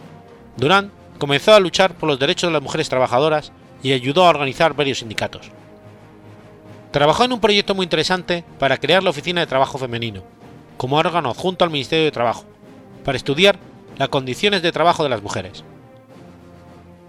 [0.59, 4.75] Durand comenzó a luchar por los derechos de las mujeres trabajadoras y ayudó a organizar
[4.75, 5.51] varios sindicatos.
[6.91, 10.25] Trabajó en un proyecto muy interesante para crear la Oficina de Trabajo Femenino,
[10.77, 12.45] como órgano junto al Ministerio de Trabajo,
[13.05, 13.59] para estudiar
[13.97, 15.63] las condiciones de trabajo de las mujeres.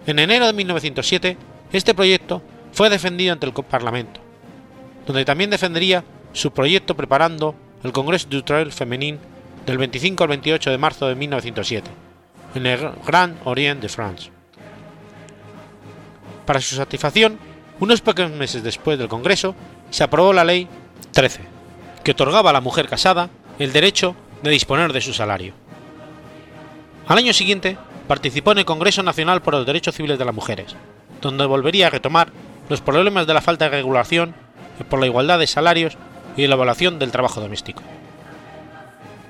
[0.05, 1.37] En enero de 1907,
[1.71, 2.41] este proyecto
[2.73, 4.19] fue defendido ante el Parlamento,
[5.07, 6.03] donde también defendería
[6.33, 9.19] su proyecto preparando el Congreso du Trail Feminin
[9.65, 11.89] del 25 al 28 de marzo de 1907,
[12.55, 14.29] en el Grand Orient de France.
[16.45, 17.37] Para su satisfacción,
[17.79, 19.55] unos pocos meses después del Congreso,
[19.91, 20.67] se aprobó la Ley
[21.11, 21.41] 13,
[22.03, 23.29] que otorgaba a la mujer casada
[23.59, 25.53] el derecho de disponer de su salario.
[27.07, 27.77] Al año siguiente,
[28.07, 30.75] participó en el Congreso Nacional por los Derechos Civiles de las Mujeres,
[31.21, 32.31] donde volvería a retomar
[32.69, 34.33] los problemas de la falta de regulación
[34.89, 35.97] por la igualdad de salarios
[36.37, 37.83] y la evaluación del trabajo doméstico.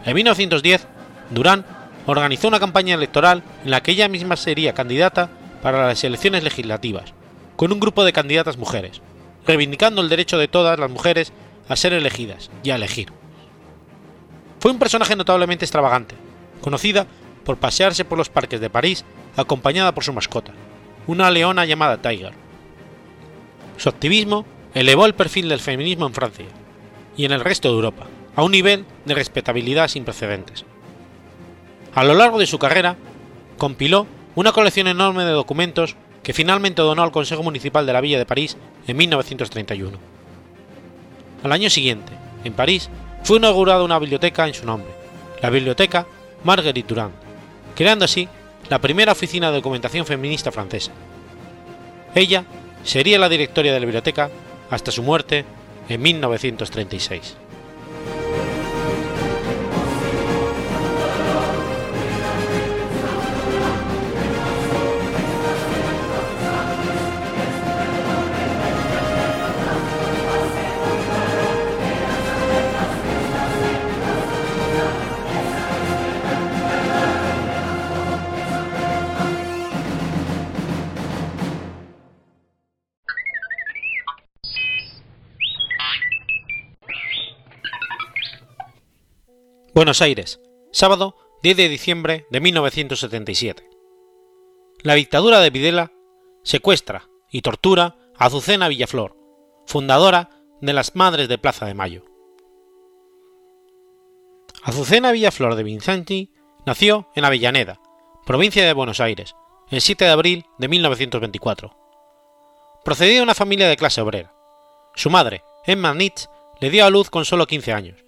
[0.05, 0.87] En 1910,
[1.31, 1.65] Durán
[2.05, 5.29] organizó una campaña electoral en la que ella misma sería candidata
[5.61, 7.13] para las elecciones legislativas,
[7.55, 9.01] con un grupo de candidatas mujeres,
[9.45, 11.31] reivindicando el derecho de todas las mujeres
[11.67, 13.11] a ser elegidas y a elegir.
[14.59, 16.15] Fue un personaje notablemente extravagante,
[16.61, 17.07] conocida
[17.43, 19.03] por pasearse por los parques de París
[19.35, 20.51] acompañada por su mascota,
[21.07, 22.33] una leona llamada Tiger.
[23.77, 26.45] Su activismo elevó el perfil del feminismo en Francia
[27.17, 30.65] y en el resto de Europa a un nivel de respetabilidad sin precedentes.
[31.93, 32.95] A lo largo de su carrera,
[33.57, 35.95] compiló una colección enorme de documentos
[36.31, 38.55] que finalmente donó al Consejo Municipal de la Villa de París
[38.87, 39.97] en 1931.
[41.43, 42.13] Al año siguiente,
[42.45, 42.89] en París,
[43.21, 44.89] fue inaugurada una biblioteca en su nombre,
[45.41, 46.07] la Biblioteca
[46.45, 47.13] Marguerite Durand,
[47.75, 48.29] creando así
[48.69, 50.93] la primera oficina de documentación feminista francesa.
[52.15, 52.45] Ella
[52.85, 54.29] sería la directoria de la biblioteca
[54.69, 55.43] hasta su muerte
[55.89, 57.35] en 1936.
[89.73, 90.41] Buenos Aires,
[90.73, 93.69] sábado 10 de diciembre de 1977.
[94.83, 95.93] La dictadura de Videla
[96.43, 99.15] secuestra y tortura a Azucena Villaflor,
[99.65, 102.03] fundadora de las Madres de Plaza de Mayo.
[104.61, 106.33] Azucena Villaflor de Vincenti
[106.65, 107.79] nació en Avellaneda,
[108.25, 109.37] provincia de Buenos Aires,
[109.69, 111.77] el 7 de abril de 1924.
[112.83, 114.33] Procedía de una familia de clase obrera.
[114.95, 116.27] Su madre, Emma Nitz,
[116.59, 118.03] le dio a luz con solo 15 años.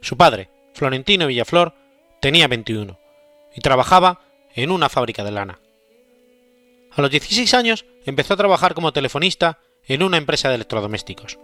[0.00, 1.74] Su padre, Florentino Villaflor
[2.20, 2.98] tenía 21
[3.54, 4.20] y trabajaba
[4.54, 5.58] en una fábrica de lana.
[6.92, 11.38] A los 16 años empezó a trabajar como telefonista en una empresa de electrodomésticos.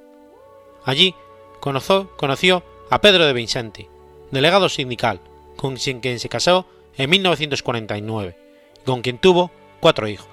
[0.84, 1.14] Allí
[1.60, 3.88] conoció, a Pedro de Vincenti,
[4.30, 5.20] delegado sindical,
[5.56, 6.66] con quien se casó
[6.96, 8.36] en 1949
[8.80, 9.50] y con quien tuvo
[9.80, 10.28] cuatro hijos.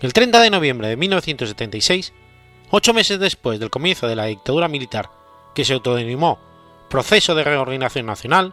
[0.00, 2.12] El 30 de noviembre de 1976,
[2.70, 5.10] ocho meses después del comienzo de la dictadura militar
[5.54, 6.38] que se autodenominó
[6.92, 8.52] Proceso de Reorganización Nacional,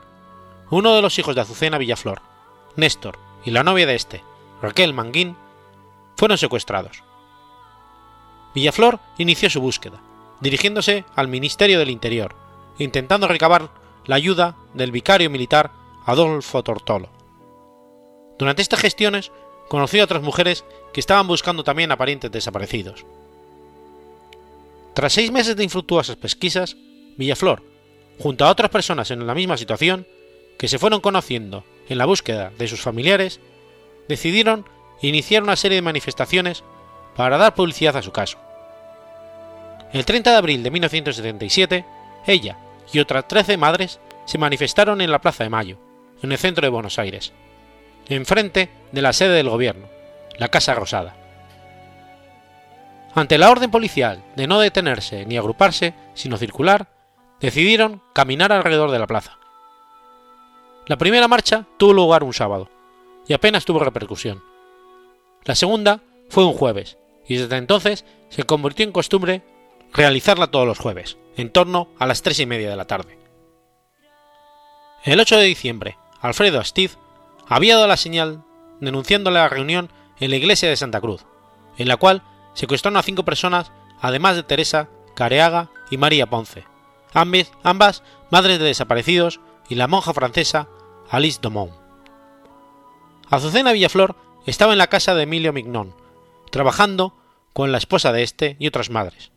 [0.72, 2.22] uno de los hijos de Azucena Villaflor,
[2.78, 4.24] Néstor, y la novia de este,
[4.62, 5.36] Raquel Manguín,
[6.16, 7.04] fueron secuestrados.
[8.56, 10.00] Villaflor inició su búsqueda,
[10.40, 12.34] dirigiéndose al Ministerio del Interior,
[12.78, 13.72] intentando recabar
[14.06, 15.72] la ayuda del vicario militar
[16.06, 17.10] Adolfo Tortolo.
[18.38, 19.34] Durante estas gestiones
[19.68, 20.64] conoció a otras mujeres
[20.94, 23.06] que estaban buscando también a parientes desaparecidos.
[24.94, 26.78] Tras seis meses de infructuosas pesquisas,
[27.18, 27.79] Villaflor,
[28.20, 30.06] junto a otras personas en la misma situación,
[30.58, 33.40] que se fueron conociendo en la búsqueda de sus familiares,
[34.08, 34.66] decidieron
[35.02, 36.64] iniciar una serie de manifestaciones
[37.16, 38.38] para dar publicidad a su caso.
[39.94, 41.86] El 30 de abril de 1977,
[42.28, 42.58] ella
[42.92, 45.78] y otras 13 madres se manifestaron en la Plaza de Mayo,
[46.22, 47.32] en el centro de Buenos Aires,
[48.08, 49.88] enfrente de la sede del gobierno,
[50.38, 51.16] la Casa Rosada.
[53.16, 56.88] Ante la orden policial de no detenerse ni agruparse, sino circular,
[57.40, 59.38] decidieron caminar alrededor de la plaza.
[60.88, 62.70] La primera marcha tuvo lugar un sábado,
[63.28, 64.44] y apenas tuvo repercusión.
[65.44, 69.44] La segunda fue un jueves, y desde entonces se convirtió en costumbre
[69.94, 73.18] realizarla todos los jueves, en torno a las tres y media de la tarde.
[75.04, 76.98] El 8 de diciembre, Alfredo Astiz
[77.48, 78.44] había dado la señal
[78.80, 81.26] denunciando la reunión en la iglesia de Santa Cruz,
[81.78, 82.24] en la cual
[82.54, 83.72] secuestraron a cinco personas,
[84.02, 86.66] además de Teresa, Careaga y María Ponce,
[87.14, 89.40] ambas madres de desaparecidos,
[89.70, 90.68] y la monja francesa
[91.10, 91.72] Alice Domont.
[93.30, 95.96] Azucena Villaflor estaba en la casa de Emilio Mignon,
[96.52, 97.16] trabajando
[97.54, 99.32] con la esposa de este y otras madres,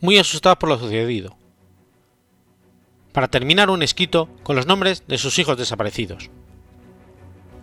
[0.00, 1.36] muy asustada por lo sucedido,
[3.12, 6.30] para terminar un escrito con los nombres de sus hijos desaparecidos.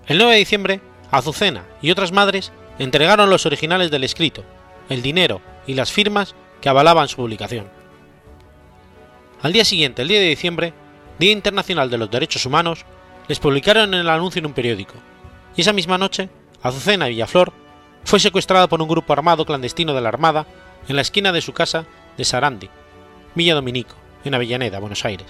[0.07, 0.81] El 9 de diciembre,
[1.11, 4.43] Azucena y otras madres entregaron los originales del escrito,
[4.89, 7.80] el dinero y las firmas que avalaban su publicación.
[9.41, 10.73] Al día siguiente, el 10 de diciembre,
[11.17, 12.85] Día Internacional de los Derechos Humanos,
[13.27, 14.93] les publicaron el anuncio en un periódico,
[15.55, 16.29] y esa misma noche,
[16.61, 17.51] Azucena Villaflor
[18.03, 20.45] fue secuestrada por un grupo armado clandestino de la Armada
[20.87, 21.85] en la esquina de su casa
[22.17, 22.69] de Sarandi,
[23.33, 25.27] Villa Dominico, en Avellaneda, Buenos Aires.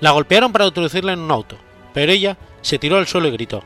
[0.00, 1.56] La golpearon para introducirla en un auto,
[1.94, 3.62] pero ella se tiró al suelo y gritó.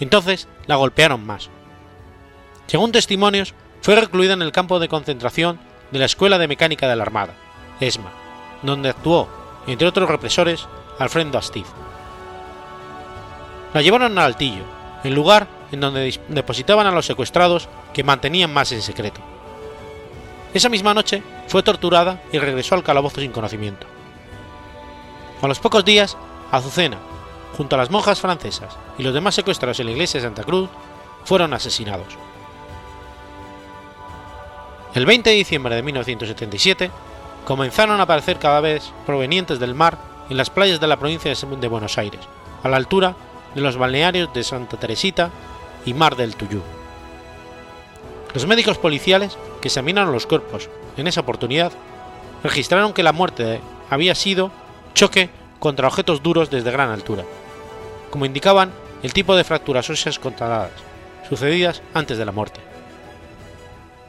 [0.00, 1.50] Entonces la golpearon más.
[2.66, 6.96] Según testimonios, fue recluida en el campo de concentración de la Escuela de Mecánica de
[6.96, 7.34] la Armada,
[7.82, 8.10] ESMA,
[8.62, 9.28] donde actuó,
[9.66, 10.66] entre otros represores,
[10.98, 11.66] Alfredo Astiz.
[13.74, 14.64] La llevaron al Altillo,
[15.04, 19.20] el lugar en donde depositaban a los secuestrados que mantenían más en secreto.
[20.54, 23.86] Esa misma noche fue torturada y regresó al calabozo sin conocimiento.
[25.40, 26.16] A los pocos días,
[26.50, 26.98] Azucena,
[27.56, 30.68] junto a las monjas francesas y los demás secuestrados en la iglesia de Santa Cruz,
[31.24, 32.06] fueron asesinados.
[34.94, 36.90] El 20 de diciembre de 1977,
[37.44, 39.98] comenzaron a aparecer cada vez provenientes del mar
[40.30, 42.20] en las playas de la provincia de Buenos Aires,
[42.62, 43.14] a la altura
[43.54, 45.30] de los balnearios de Santa Teresita
[45.84, 46.62] y Mar del Tuyú.
[48.34, 51.72] Los médicos policiales que examinaron los cuerpos en esa oportunidad
[52.42, 54.50] registraron que la muerte había sido
[54.94, 55.28] choque
[55.58, 57.24] contra objetos duros desde gran altura,
[58.10, 58.72] como indicaban
[59.02, 60.72] el tipo de fracturas óseas controladas,
[61.28, 62.60] sucedidas antes de la muerte.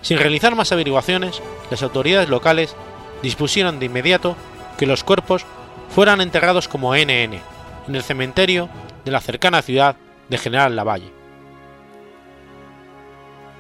[0.01, 2.75] Sin realizar más averiguaciones, las autoridades locales
[3.23, 4.35] dispusieron de inmediato
[4.77, 5.45] que los cuerpos
[5.89, 7.39] fueran enterrados como NN
[7.87, 8.69] en el cementerio
[9.03, 9.95] de la cercana ciudad
[10.29, 11.11] de General Lavalle.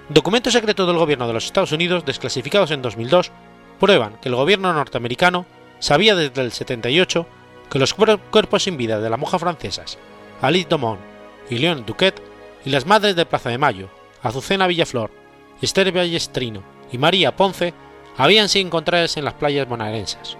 [0.09, 3.31] Documentos secretos del gobierno de los Estados Unidos desclasificados en 2002
[3.79, 5.45] prueban que el gobierno norteamericano
[5.79, 7.25] sabía desde el 78
[7.69, 9.97] que los cuerpos sin vida de las monjas francesas
[10.41, 10.99] Alice Domont
[11.49, 12.21] y Leon Duquet
[12.65, 13.89] y las madres de Plaza de Mayo,
[14.21, 15.09] Azucena Villaflor,
[15.61, 17.73] Esther Ballestrino y María Ponce
[18.17, 20.37] habían sido encontradas en las playas bonaerenses.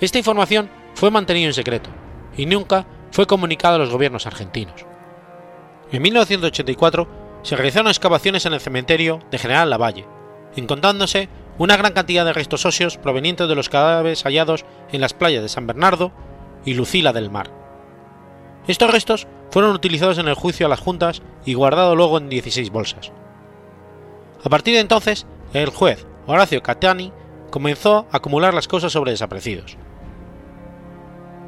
[0.00, 1.90] Esta información fue mantenida en secreto
[2.36, 4.86] y nunca fue comunicada a los gobiernos argentinos.
[5.92, 7.08] En 1984
[7.42, 10.06] se realizaron excavaciones en el cementerio de General Lavalle,
[10.56, 11.28] encontrándose
[11.58, 15.48] una gran cantidad de restos óseos provenientes de los cadáveres hallados en las playas de
[15.48, 16.10] San Bernardo
[16.64, 17.50] y Lucila del Mar.
[18.66, 22.70] Estos restos fueron utilizados en el juicio a las juntas y guardados luego en 16
[22.70, 23.12] bolsas.
[24.42, 27.12] A partir de entonces, el juez Horacio Catani
[27.50, 29.76] comenzó a acumular las cosas sobre desaparecidos.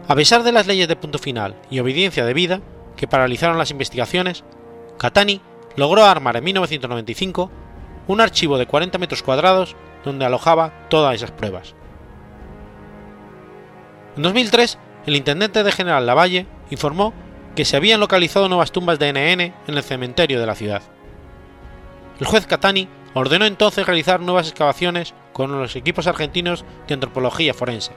[0.08, 2.60] A pesar de las leyes de punto final y obediencia debida
[2.96, 4.44] que paralizaron las investigaciones,
[4.98, 5.40] Catani
[5.76, 7.50] logró armar en 1995
[8.06, 9.74] un archivo de 40 metros cuadrados
[10.04, 11.74] donde alojaba todas esas pruebas.
[14.16, 17.12] En 2003, el intendente de General Lavalle informó
[17.54, 20.82] que se habían localizado nuevas tumbas de NN en el cementerio de la ciudad.
[22.20, 22.88] El juez Catani
[23.20, 27.92] ordenó entonces realizar nuevas excavaciones con los equipos argentinos de antropología forense,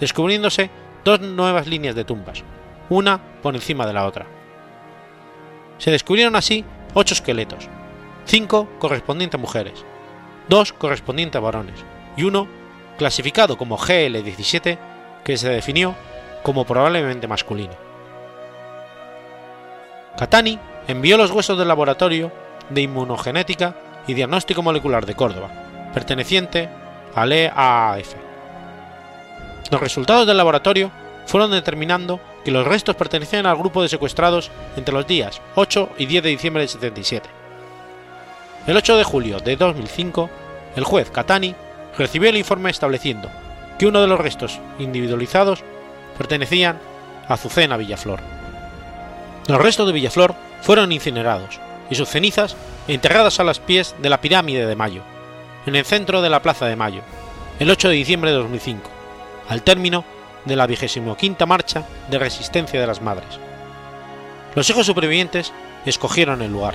[0.00, 0.68] descubriéndose
[1.04, 2.42] dos nuevas líneas de tumbas,
[2.88, 4.26] una por encima de la otra.
[5.78, 7.68] Se descubrieron así ocho esqueletos,
[8.24, 9.84] cinco correspondientes a mujeres,
[10.48, 11.84] dos correspondientes a varones
[12.16, 12.48] y uno
[12.96, 14.76] clasificado como GL17
[15.24, 15.94] que se definió
[16.42, 17.74] como probablemente masculino.
[20.16, 22.32] Catani envió los huesos del laboratorio
[22.70, 23.76] de inmunogenética
[24.08, 25.50] y diagnóstico molecular de Córdoba,
[25.94, 26.68] perteneciente
[27.14, 28.14] al EAAF.
[29.70, 30.90] Los resultados del laboratorio
[31.26, 36.06] fueron determinando que los restos pertenecían al grupo de secuestrados entre los días 8 y
[36.06, 37.28] 10 de diciembre de 77.
[38.66, 40.30] El 8 de julio de 2005,
[40.74, 41.54] el juez Catani
[41.96, 43.28] recibió el informe estableciendo
[43.78, 45.62] que uno de los restos individualizados
[46.16, 46.78] pertenecían
[47.28, 48.20] a Azucena Villaflor.
[49.46, 51.60] Los restos de Villaflor fueron incinerados
[51.90, 55.02] y sus cenizas enterradas a los pies de la pirámide de Mayo,
[55.66, 57.02] en el centro de la Plaza de Mayo,
[57.58, 58.90] el 8 de diciembre de 2005,
[59.48, 60.04] al término
[60.44, 61.16] de la 25
[61.46, 63.38] marcha de resistencia de las madres.
[64.54, 65.52] Los hijos supervivientes
[65.84, 66.74] escogieron el lugar.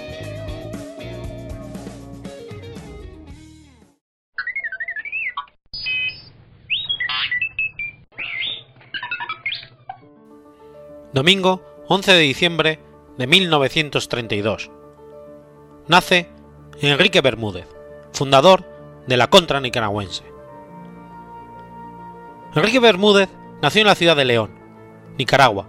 [11.13, 12.79] Domingo 11 de diciembre
[13.17, 14.71] de 1932.
[15.89, 16.29] Nace
[16.79, 17.67] Enrique Bermúdez,
[18.13, 18.63] fundador
[19.07, 20.23] de la Contra Nicaragüense.
[22.55, 23.27] Enrique Bermúdez
[23.61, 24.51] nació en la ciudad de León,
[25.17, 25.67] Nicaragua,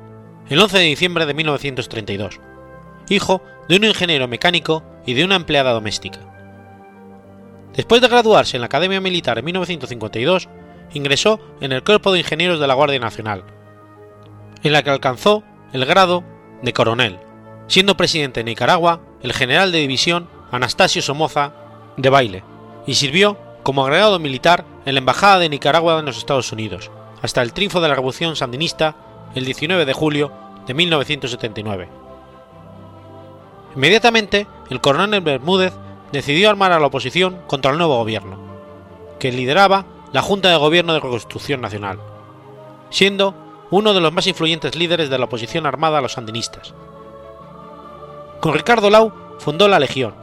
[0.49, 2.39] el 11 de diciembre de 1932,
[3.09, 6.21] hijo de un ingeniero mecánico y de una empleada doméstica.
[7.75, 10.49] Después de graduarse en la Academia Militar en 1952,
[10.95, 13.43] ingresó en el Cuerpo de Ingenieros de la Guardia Nacional,
[14.63, 15.43] en la que alcanzó
[15.73, 16.25] el grado
[16.63, 17.19] de coronel,
[17.67, 21.53] siendo presidente de Nicaragua el general de división Anastasio Somoza
[21.97, 22.45] de Baile,
[22.87, 26.91] y sirvió como agregado militar en la Embajada de Nicaragua en los Estados Unidos,
[27.23, 28.97] hasta el triunfo de la Revolución Sandinista
[29.35, 30.33] el 19 de julio
[30.67, 31.89] de 1979.
[33.75, 35.73] Inmediatamente, el coronel Bermúdez
[36.13, 38.39] decidió armar a la oposición contra el nuevo gobierno,
[39.19, 41.99] que lideraba la Junta de Gobierno de Reconstrucción Nacional,
[42.91, 43.35] siendo
[43.73, 46.75] uno de los más influyentes líderes de la oposición armada a los sandinistas.
[48.41, 50.15] Con Ricardo Lau fundó la Legión.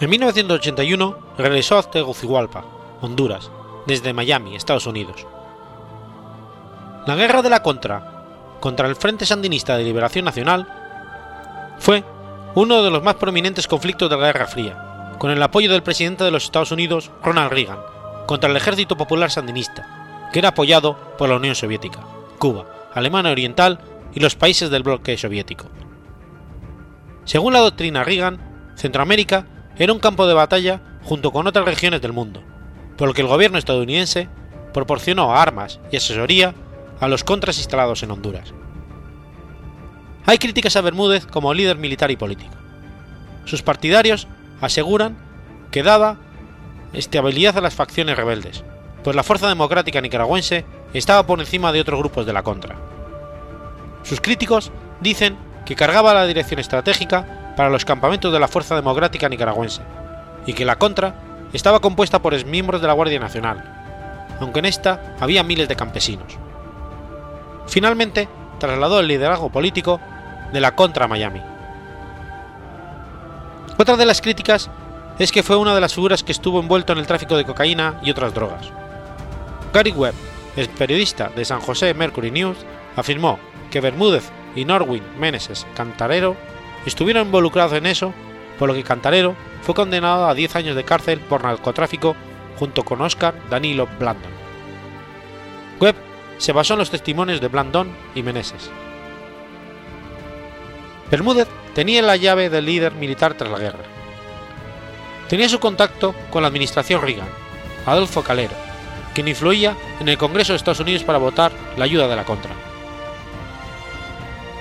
[0.00, 2.64] En 1981 regresó a Tegucigalpa,
[3.02, 3.50] Honduras,
[3.86, 5.26] desde Miami, Estados Unidos.
[7.06, 8.24] La guerra de la Contra
[8.60, 10.66] contra el Frente Sandinista de Liberación Nacional
[11.80, 12.02] fue
[12.54, 16.24] uno de los más prominentes conflictos de la Guerra Fría, con el apoyo del presidente
[16.24, 17.80] de los Estados Unidos, Ronald Reagan,
[18.24, 22.00] contra el Ejército Popular Sandinista, que era apoyado por la Unión Soviética.
[22.42, 23.78] Cuba, Alemania Oriental
[24.12, 25.66] y los países del bloque soviético.
[27.24, 32.12] Según la doctrina Reagan, Centroamérica era un campo de batalla junto con otras regiones del
[32.12, 32.42] mundo,
[32.98, 34.28] por lo que el gobierno estadounidense
[34.74, 36.52] proporcionó armas y asesoría
[36.98, 38.52] a los contras instalados en Honduras.
[40.26, 42.56] Hay críticas a Bermúdez como líder militar y político.
[43.44, 44.26] Sus partidarios
[44.60, 45.16] aseguran
[45.70, 46.18] que daba
[46.92, 48.64] estabilidad a las facciones rebeldes,
[49.04, 50.64] pues la Fuerza Democrática Nicaragüense
[50.98, 52.76] estaba por encima de otros grupos de la contra.
[54.02, 59.28] Sus críticos dicen que cargaba la dirección estratégica para los campamentos de la Fuerza Democrática
[59.28, 59.82] Nicaragüense,
[60.46, 61.14] y que la contra
[61.52, 66.38] estaba compuesta por exmiembros de la Guardia Nacional, aunque en esta había miles de campesinos.
[67.66, 68.28] Finalmente,
[68.58, 70.00] trasladó el liderazgo político
[70.52, 71.40] de la contra Miami.
[73.78, 74.70] Otra de las críticas
[75.18, 78.00] es que fue una de las figuras que estuvo envuelto en el tráfico de cocaína
[78.02, 78.70] y otras drogas.
[79.72, 80.14] Gary Webb,
[80.56, 82.58] el periodista de San José Mercury News,
[82.96, 83.38] afirmó
[83.70, 86.36] que Bermúdez y Norwin Meneses Cantarero
[86.84, 88.12] estuvieron involucrados en eso,
[88.58, 92.16] por lo que Cantarero fue condenado a 10 años de cárcel por narcotráfico
[92.58, 94.32] junto con Oscar Danilo Blandon.
[95.80, 95.96] Webb
[96.38, 98.70] se basó en los testimonios de Blandon y Meneses.
[101.10, 103.84] Bermúdez tenía la llave del líder militar tras la guerra.
[105.28, 107.28] Tenía su contacto con la administración Reagan,
[107.86, 108.71] Adolfo Calero,
[109.14, 112.52] quien influía en el Congreso de Estados Unidos para votar la ayuda de la contra.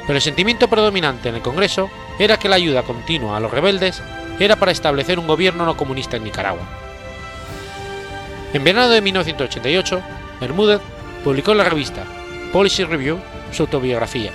[0.07, 1.89] Pero el sentimiento predominante en el Congreso
[2.19, 4.01] era que la ayuda continua a los rebeldes
[4.39, 6.63] era para establecer un gobierno no comunista en Nicaragua.
[8.53, 10.01] En verano de 1988,
[10.39, 10.81] Bermúdez
[11.23, 12.03] publicó en la revista
[12.51, 13.19] Policy Review
[13.51, 14.31] su autobiografía,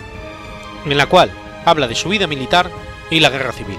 [0.85, 1.31] en la cual
[1.65, 2.71] habla de su vida militar
[3.11, 3.79] y la guerra civil.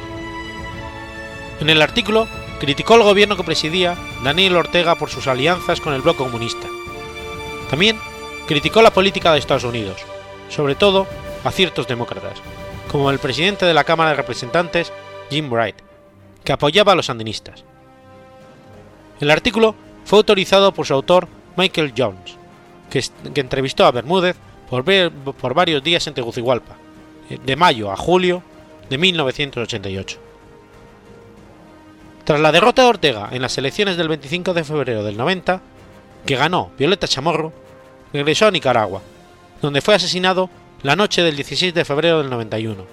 [1.59, 2.27] En el artículo
[2.59, 6.67] criticó al gobierno que presidía Daniel Ortega por sus alianzas con el bloque comunista.
[7.69, 7.97] También
[8.47, 9.97] criticó la política de Estados Unidos,
[10.49, 11.07] sobre todo
[11.43, 12.39] a ciertos demócratas,
[12.91, 14.91] como el presidente de la Cámara de Representantes,
[15.29, 15.75] Jim Bright,
[16.43, 17.63] que apoyaba a los sandinistas.
[19.19, 21.27] El artículo fue autorizado por su autor
[21.57, 22.37] Michael Jones,
[22.89, 23.03] que,
[23.39, 24.37] entrevistó a Bermúdez
[24.69, 24.85] por,
[25.33, 26.77] por varios días en Tegucigalpa,
[27.29, 28.41] de mayo a julio
[28.89, 30.26] de 1988.
[32.27, 35.61] Tras la derrota de Ortega en las elecciones del 25 de febrero del 90,
[36.25, 37.53] que ganó Violeta Chamorro,
[38.11, 39.01] regresó a Nicaragua,
[39.61, 40.49] donde fue asesinado
[40.83, 42.83] la noche del 16 de febrero del 91,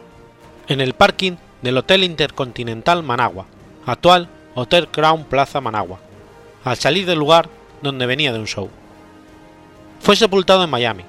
[0.68, 1.32] en el parking
[1.62, 3.46] del Hotel Intercontinental Managua,
[3.86, 5.98] actual Hotel Crown Plaza Managua,
[6.62, 7.48] al salir del lugar
[7.82, 8.70] donde venía de un show.
[9.98, 11.02] Fue sepultado en Miami.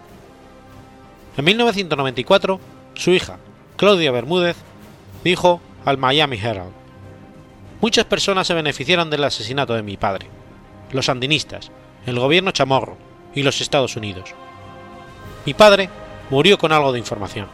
[1.37, 2.59] En 1994,
[2.95, 3.37] su hija,
[3.75, 4.57] Claudia Bermúdez,
[5.23, 6.84] dijo al Miami Herald,
[7.81, 10.27] Muchas personas se beneficiaron del asesinato de mi padre,
[10.91, 11.71] los sandinistas,
[12.05, 12.97] el gobierno chamorro
[13.33, 14.33] y los Estados Unidos.
[15.45, 15.89] Mi padre
[16.29, 17.47] murió con algo de información.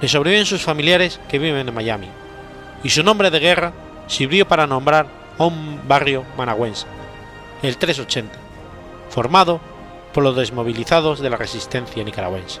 [0.00, 2.08] Le sobreviven sus familiares que viven en Miami,
[2.82, 3.72] y su nombre de guerra
[4.06, 5.06] sirvió para nombrar
[5.38, 6.86] a un barrio managüense,
[7.62, 8.32] el 380,
[9.10, 9.60] formado
[10.14, 12.60] por los desmovilizados de la resistencia nicaragüense.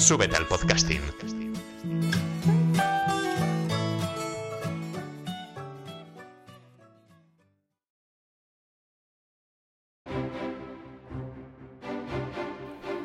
[0.00, 1.02] Súbete al podcasting.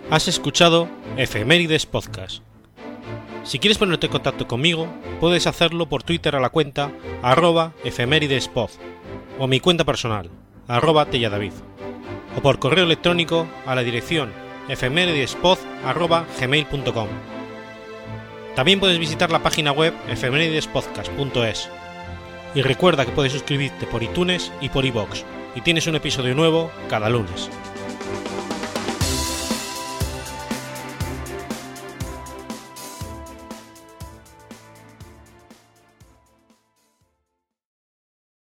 [0.09, 0.87] Has escuchado
[1.17, 2.41] Efemérides Podcast.
[3.43, 4.87] Si quieres ponerte en contacto conmigo,
[5.19, 6.91] puedes hacerlo por Twitter a la cuenta
[7.21, 8.69] arroba efemeridespod
[9.37, 10.29] o mi cuenta personal,
[10.69, 11.51] arroba telladavid,
[12.37, 17.07] o por correo electrónico a la dirección efemeridespod.gmail.com.
[18.55, 21.69] También puedes visitar la página web efemeridespodcast.es.
[22.55, 26.71] Y recuerda que puedes suscribirte por iTunes y por iBox, y tienes un episodio nuevo
[26.89, 27.49] cada lunes.